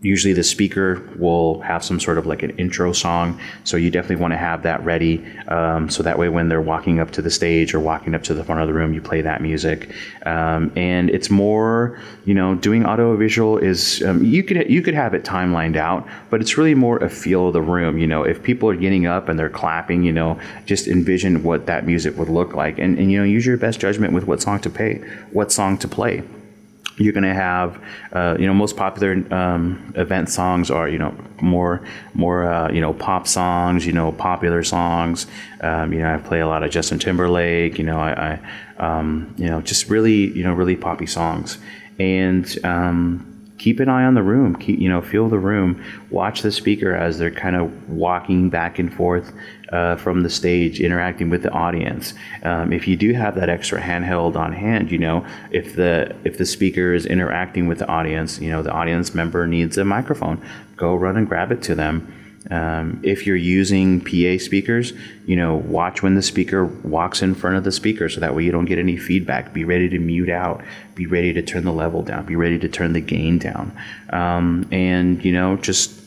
usually 0.00 0.32
the 0.32 0.44
speaker 0.44 1.02
will 1.16 1.60
have 1.60 1.84
some 1.84 1.98
sort 1.98 2.18
of 2.18 2.26
like 2.26 2.42
an 2.42 2.50
intro 2.50 2.92
song. 2.92 3.40
So 3.64 3.76
you 3.76 3.90
definitely 3.90 4.16
want 4.16 4.32
to 4.32 4.38
have 4.38 4.62
that 4.62 4.84
ready 4.84 5.24
um, 5.48 5.90
so 5.90 6.02
that 6.04 6.18
way 6.18 6.28
when 6.28 6.48
they're 6.48 6.60
walking 6.60 7.00
up 7.00 7.10
to 7.12 7.22
the 7.22 7.30
stage 7.30 7.74
or 7.74 7.80
walking 7.80 8.14
up 8.14 8.22
to 8.24 8.34
the 8.34 8.44
front 8.44 8.60
of 8.60 8.68
the 8.68 8.74
room 8.74 8.94
you 8.94 9.02
play 9.02 9.22
that 9.22 9.42
music. 9.42 9.92
Um, 10.24 10.72
and 10.76 11.10
it's 11.10 11.30
more 11.30 12.00
you 12.24 12.34
know 12.34 12.54
doing 12.54 12.86
audio 12.86 13.16
visual 13.16 13.58
is 13.58 14.02
um, 14.04 14.22
you 14.22 14.44
could 14.44 14.70
you 14.70 14.82
could 14.82 14.94
have 14.94 15.14
it 15.14 15.24
time 15.24 15.52
lined 15.52 15.76
out 15.76 16.06
but 16.30 16.40
it's 16.40 16.56
really 16.56 16.74
more 16.74 16.98
a 16.98 17.08
feel 17.08 17.48
of 17.48 17.52
the 17.52 17.62
room 17.62 17.98
you 17.98 18.06
know. 18.06 18.22
If 18.22 18.42
people 18.42 18.68
are 18.68 18.76
getting 18.76 19.06
up 19.06 19.28
and 19.28 19.38
they're 19.38 19.50
clapping 19.50 20.04
you 20.04 20.12
know 20.12 20.38
just 20.64 20.86
envision 20.86 21.42
what 21.42 21.66
that 21.66 21.86
music 21.86 22.16
would 22.18 22.28
look 22.28 22.54
like. 22.54 22.78
And, 22.78 22.98
and 22.98 23.10
you 23.10 23.18
know 23.18 23.24
use 23.24 23.44
your 23.44 23.56
best 23.56 23.80
judgment 23.80 24.12
with 24.12 24.26
what 24.26 24.40
song 24.40 24.60
to 24.60 24.70
pay 24.70 24.98
what 25.32 25.50
song 25.50 25.76
to 25.78 25.88
play 25.88 26.22
you're 26.98 27.12
going 27.12 27.24
to 27.24 27.34
have 27.34 27.82
uh, 28.12 28.36
you 28.38 28.46
know 28.46 28.54
most 28.54 28.76
popular 28.76 29.12
um, 29.32 29.92
event 29.96 30.28
songs 30.28 30.70
are 30.70 30.88
you 30.88 30.98
know 30.98 31.14
more 31.40 31.84
more 32.14 32.44
uh, 32.44 32.70
you 32.70 32.80
know 32.80 32.92
pop 32.92 33.26
songs 33.26 33.86
you 33.86 33.92
know 33.92 34.12
popular 34.12 34.62
songs. 34.62 35.26
Um, 35.60 35.92
you 35.92 36.00
know 36.00 36.14
I 36.14 36.18
play 36.18 36.40
a 36.40 36.46
lot 36.46 36.62
of 36.62 36.70
Justin 36.70 36.98
Timberlake 36.98 37.78
you 37.78 37.84
know 37.84 37.98
I, 37.98 38.40
I 38.78 38.98
um, 38.98 39.34
you 39.36 39.46
know 39.46 39.60
just 39.60 39.88
really 39.88 40.36
you 40.36 40.44
know 40.44 40.52
really 40.52 40.76
poppy 40.76 41.06
songs. 41.06 41.58
And 41.98 42.46
um, 42.64 43.37
keep 43.58 43.80
an 43.80 43.88
eye 43.88 44.04
on 44.04 44.14
the 44.14 44.22
room. 44.22 44.54
Keep, 44.56 44.78
you 44.78 44.88
know, 44.88 45.02
feel 45.02 45.28
the 45.28 45.38
room. 45.38 45.82
Watch 46.10 46.42
the 46.42 46.52
speaker 46.52 46.94
as 46.94 47.18
they're 47.18 47.30
kind 47.30 47.56
of 47.56 47.90
walking 47.90 48.48
back 48.48 48.78
and 48.78 48.92
forth 48.92 49.32
uh, 49.72 49.96
from 49.96 50.22
the 50.22 50.30
stage, 50.30 50.80
interacting 50.80 51.28
with 51.28 51.42
the 51.42 51.50
audience. 51.50 52.14
Um, 52.42 52.72
if 52.72 52.88
you 52.88 52.96
do 52.96 53.12
have 53.12 53.34
that 53.34 53.48
extra 53.48 53.80
handheld 53.80 54.36
on 54.36 54.52
hand, 54.52 54.90
you 54.90 54.98
know, 54.98 55.26
if 55.50 55.76
the 55.76 56.14
if 56.24 56.38
the 56.38 56.46
speaker 56.46 56.94
is 56.94 57.04
interacting 57.04 57.66
with 57.66 57.78
the 57.78 57.88
audience, 57.88 58.40
you 58.40 58.50
know, 58.50 58.62
the 58.62 58.72
audience 58.72 59.14
member 59.14 59.46
needs 59.46 59.76
a 59.76 59.84
microphone. 59.84 60.40
Go 60.76 60.94
run 60.94 61.16
and 61.16 61.28
grab 61.28 61.52
it 61.52 61.62
to 61.62 61.74
them. 61.74 62.14
Um, 62.50 63.00
if 63.02 63.26
you're 63.26 63.36
using 63.36 64.00
PA 64.00 64.42
speakers, 64.42 64.92
you 65.26 65.36
know, 65.36 65.56
watch 65.56 66.02
when 66.02 66.14
the 66.14 66.22
speaker 66.22 66.64
walks 66.64 67.20
in 67.20 67.34
front 67.34 67.56
of 67.56 67.64
the 67.64 67.72
speaker 67.72 68.08
so 68.08 68.20
that 68.20 68.34
way 68.34 68.44
you 68.44 68.52
don't 68.52 68.64
get 68.64 68.78
any 68.78 68.96
feedback. 68.96 69.52
Be 69.52 69.64
ready 69.64 69.88
to 69.88 69.98
mute 69.98 70.30
out. 70.30 70.62
Be 70.94 71.06
ready 71.06 71.32
to 71.32 71.42
turn 71.42 71.64
the 71.64 71.72
level 71.72 72.02
down. 72.02 72.24
Be 72.24 72.36
ready 72.36 72.58
to 72.58 72.68
turn 72.68 72.92
the 72.92 73.00
gain 73.00 73.38
down. 73.38 73.76
Um, 74.10 74.68
and, 74.70 75.22
you 75.24 75.32
know, 75.32 75.56
just 75.56 75.97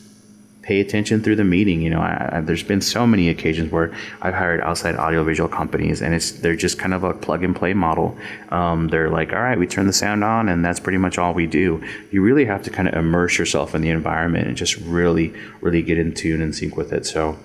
pay 0.62 0.80
attention 0.80 1.20
through 1.20 1.36
the 1.36 1.44
meeting. 1.44 1.82
You 1.82 1.90
know, 1.90 2.00
I, 2.00 2.30
I, 2.32 2.40
there's 2.40 2.62
been 2.62 2.80
so 2.80 3.06
many 3.06 3.28
occasions 3.28 3.72
where 3.72 3.92
I've 4.20 4.34
hired 4.34 4.60
outside 4.60 4.96
audiovisual 4.96 5.48
companies, 5.48 6.00
and 6.00 6.14
it's 6.14 6.30
they're 6.32 6.56
just 6.56 6.78
kind 6.78 6.94
of 6.94 7.04
a 7.04 7.12
plug 7.12 7.42
and 7.44 7.54
play 7.54 7.74
model. 7.74 8.16
Um, 8.50 8.88
they're 8.88 9.10
like, 9.10 9.32
all 9.32 9.42
right, 9.42 9.58
we 9.58 9.66
turn 9.66 9.86
the 9.86 9.92
sound 9.92 10.24
on, 10.24 10.48
and 10.48 10.64
that's 10.64 10.80
pretty 10.80 10.98
much 10.98 11.18
all 11.18 11.34
we 11.34 11.46
do. 11.46 11.82
You 12.10 12.22
really 12.22 12.44
have 12.44 12.62
to 12.62 12.70
kind 12.70 12.88
of 12.88 12.94
immerse 12.94 13.38
yourself 13.38 13.74
in 13.74 13.82
the 13.82 13.90
environment 13.90 14.46
and 14.48 14.56
just 14.56 14.76
really, 14.76 15.34
really 15.60 15.82
get 15.82 15.98
in 15.98 16.14
tune 16.14 16.40
and 16.40 16.54
sync 16.54 16.76
with 16.76 16.92
it. 16.92 17.06
So. 17.06 17.38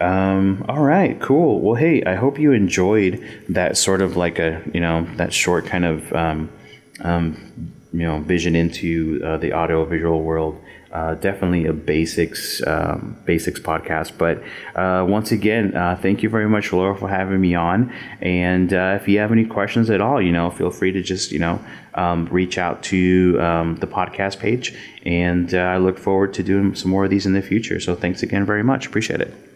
Um, 0.00 0.64
all 0.66 0.80
right, 0.82 1.20
cool. 1.20 1.60
Well, 1.60 1.74
hey, 1.74 2.02
I 2.04 2.14
hope 2.14 2.38
you 2.38 2.52
enjoyed 2.52 3.22
that 3.50 3.76
sort 3.76 4.00
of 4.00 4.16
like 4.16 4.38
a, 4.38 4.62
you 4.72 4.80
know, 4.80 5.06
that 5.16 5.34
short 5.34 5.66
kind 5.66 5.84
of, 5.84 6.10
um, 6.14 6.50
um, 7.02 7.72
you 7.92 8.00
know, 8.00 8.20
vision 8.20 8.54
into 8.54 9.20
uh, 9.24 9.36
the 9.38 9.52
audio 9.52 9.84
visual 9.84 10.22
world. 10.22 10.62
Uh, 10.92 11.14
definitely 11.14 11.66
a 11.66 11.72
basics 11.72 12.66
um, 12.66 13.16
basics 13.24 13.60
podcast. 13.60 14.12
But 14.18 14.42
uh, 14.74 15.06
once 15.06 15.30
again, 15.30 15.76
uh, 15.76 15.96
thank 16.00 16.22
you 16.24 16.28
very 16.28 16.48
much, 16.48 16.72
Laura, 16.72 16.96
for 16.96 17.08
having 17.08 17.40
me 17.40 17.54
on. 17.54 17.92
And 18.20 18.72
uh, 18.74 18.98
if 19.00 19.06
you 19.06 19.20
have 19.20 19.30
any 19.30 19.44
questions 19.44 19.88
at 19.88 20.00
all, 20.00 20.20
you 20.20 20.32
know, 20.32 20.50
feel 20.50 20.70
free 20.70 20.90
to 20.90 21.00
just 21.00 21.30
you 21.30 21.38
know 21.38 21.64
um, 21.94 22.26
reach 22.26 22.58
out 22.58 22.82
to 22.84 23.38
um, 23.40 23.76
the 23.76 23.86
podcast 23.86 24.40
page. 24.40 24.74
And 25.06 25.54
uh, 25.54 25.58
I 25.58 25.78
look 25.78 25.98
forward 25.98 26.34
to 26.34 26.42
doing 26.42 26.74
some 26.74 26.90
more 26.90 27.04
of 27.04 27.10
these 27.10 27.24
in 27.26 27.34
the 27.34 27.42
future. 27.42 27.78
So 27.78 27.94
thanks 27.94 28.22
again 28.24 28.44
very 28.44 28.64
much. 28.64 28.86
Appreciate 28.86 29.20
it. 29.20 29.49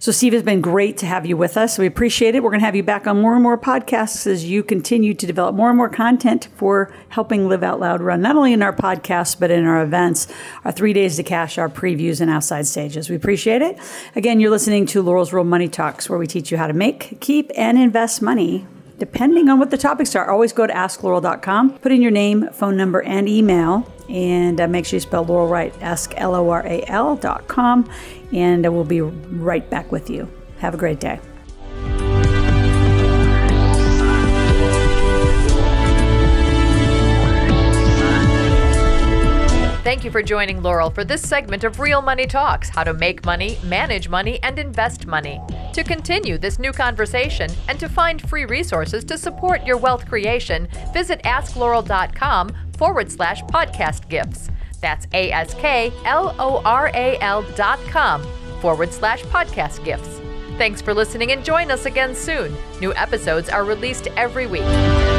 So, 0.00 0.10
Steve, 0.10 0.34
it's 0.34 0.42
been 0.42 0.60
great 0.60 0.96
to 0.98 1.06
have 1.06 1.24
you 1.24 1.36
with 1.36 1.56
us. 1.56 1.78
We 1.78 1.86
appreciate 1.86 2.34
it. 2.34 2.42
We're 2.42 2.50
going 2.50 2.58
to 2.58 2.66
have 2.66 2.74
you 2.74 2.82
back 2.82 3.06
on 3.06 3.20
more 3.20 3.34
and 3.34 3.42
more 3.44 3.56
podcasts 3.56 4.26
as 4.26 4.44
you 4.44 4.64
continue 4.64 5.14
to 5.14 5.24
develop 5.24 5.54
more 5.54 5.68
and 5.68 5.76
more 5.76 5.88
content 5.88 6.48
for 6.56 6.92
helping 7.10 7.48
Live 7.48 7.62
Out 7.62 7.78
Loud 7.78 8.02
run, 8.02 8.20
not 8.20 8.34
only 8.34 8.52
in 8.52 8.60
our 8.60 8.72
podcasts, 8.72 9.38
but 9.38 9.52
in 9.52 9.64
our 9.64 9.84
events, 9.84 10.26
our 10.64 10.72
three 10.72 10.92
days 10.92 11.14
to 11.16 11.22
cash, 11.22 11.58
our 11.58 11.68
previews, 11.68 12.20
and 12.20 12.28
outside 12.28 12.66
stages. 12.66 13.08
We 13.08 13.14
appreciate 13.14 13.62
it. 13.62 13.78
Again, 14.16 14.40
you're 14.40 14.50
listening 14.50 14.86
to 14.86 15.02
Loral's 15.02 15.32
Real 15.32 15.44
Money 15.44 15.68
Talks, 15.68 16.10
where 16.10 16.18
we 16.18 16.26
teach 16.26 16.50
you 16.50 16.58
how 16.58 16.66
to 16.66 16.72
make, 16.72 17.20
keep, 17.20 17.52
and 17.54 17.78
invest 17.78 18.20
money 18.20 18.66
depending 18.98 19.48
on 19.48 19.58
what 19.58 19.70
the 19.70 19.76
topics 19.76 20.14
are. 20.14 20.30
Always 20.30 20.52
go 20.52 20.66
to 20.66 20.72
askloral.com, 20.72 21.78
put 21.78 21.92
in 21.92 22.00
your 22.00 22.10
name, 22.10 22.48
phone 22.52 22.76
number, 22.76 23.02
and 23.02 23.28
email, 23.28 23.90
and 24.08 24.60
uh, 24.60 24.68
make 24.68 24.86
sure 24.86 24.96
you 24.96 25.00
spell 25.00 25.24
Loral 25.24 25.50
right. 25.50 25.74
Ask 25.82 26.14
L 26.16 26.34
O 26.34 26.48
R 26.50 26.64
A 26.66 26.84
L.com, 26.86 27.90
and 28.34 28.70
we'll 28.74 28.84
be 28.84 29.00
right 29.00 29.68
back 29.70 29.90
with 29.90 30.10
you. 30.10 30.28
Have 30.58 30.74
a 30.74 30.76
great 30.76 31.00
day. 31.00 31.20
Thank 39.84 40.02
you 40.02 40.10
for 40.10 40.22
joining 40.22 40.62
Loral 40.62 40.92
for 40.92 41.04
this 41.04 41.20
segment 41.20 41.62
of 41.62 41.78
Real 41.78 42.00
Money 42.00 42.26
Talks 42.26 42.70
how 42.70 42.84
to 42.84 42.94
make 42.94 43.24
money, 43.26 43.58
manage 43.62 44.08
money, 44.08 44.42
and 44.42 44.58
invest 44.58 45.06
money. 45.06 45.40
To 45.74 45.84
continue 45.84 46.38
this 46.38 46.58
new 46.58 46.72
conversation 46.72 47.50
and 47.68 47.78
to 47.78 47.88
find 47.88 48.26
free 48.28 48.46
resources 48.46 49.04
to 49.04 49.18
support 49.18 49.66
your 49.66 49.76
wealth 49.76 50.08
creation, 50.08 50.68
visit 50.94 51.22
askloral.com 51.24 52.50
forward 52.78 53.12
slash 53.12 53.42
podcast 53.42 54.08
gifts. 54.08 54.48
That's 54.84 55.06
A 55.14 55.32
S 55.32 55.54
K 55.54 55.90
L 56.04 56.36
O 56.38 56.60
R 56.62 56.90
A 56.92 57.16
L 57.20 57.40
dot 57.56 57.78
com 57.88 58.22
forward 58.60 58.92
slash 58.92 59.22
podcast 59.22 59.82
gifts. 59.82 60.20
Thanks 60.58 60.82
for 60.82 60.92
listening 60.92 61.32
and 61.32 61.42
join 61.42 61.70
us 61.70 61.86
again 61.86 62.14
soon. 62.14 62.54
New 62.82 62.92
episodes 62.92 63.48
are 63.48 63.64
released 63.64 64.08
every 64.08 64.46
week. 64.46 65.13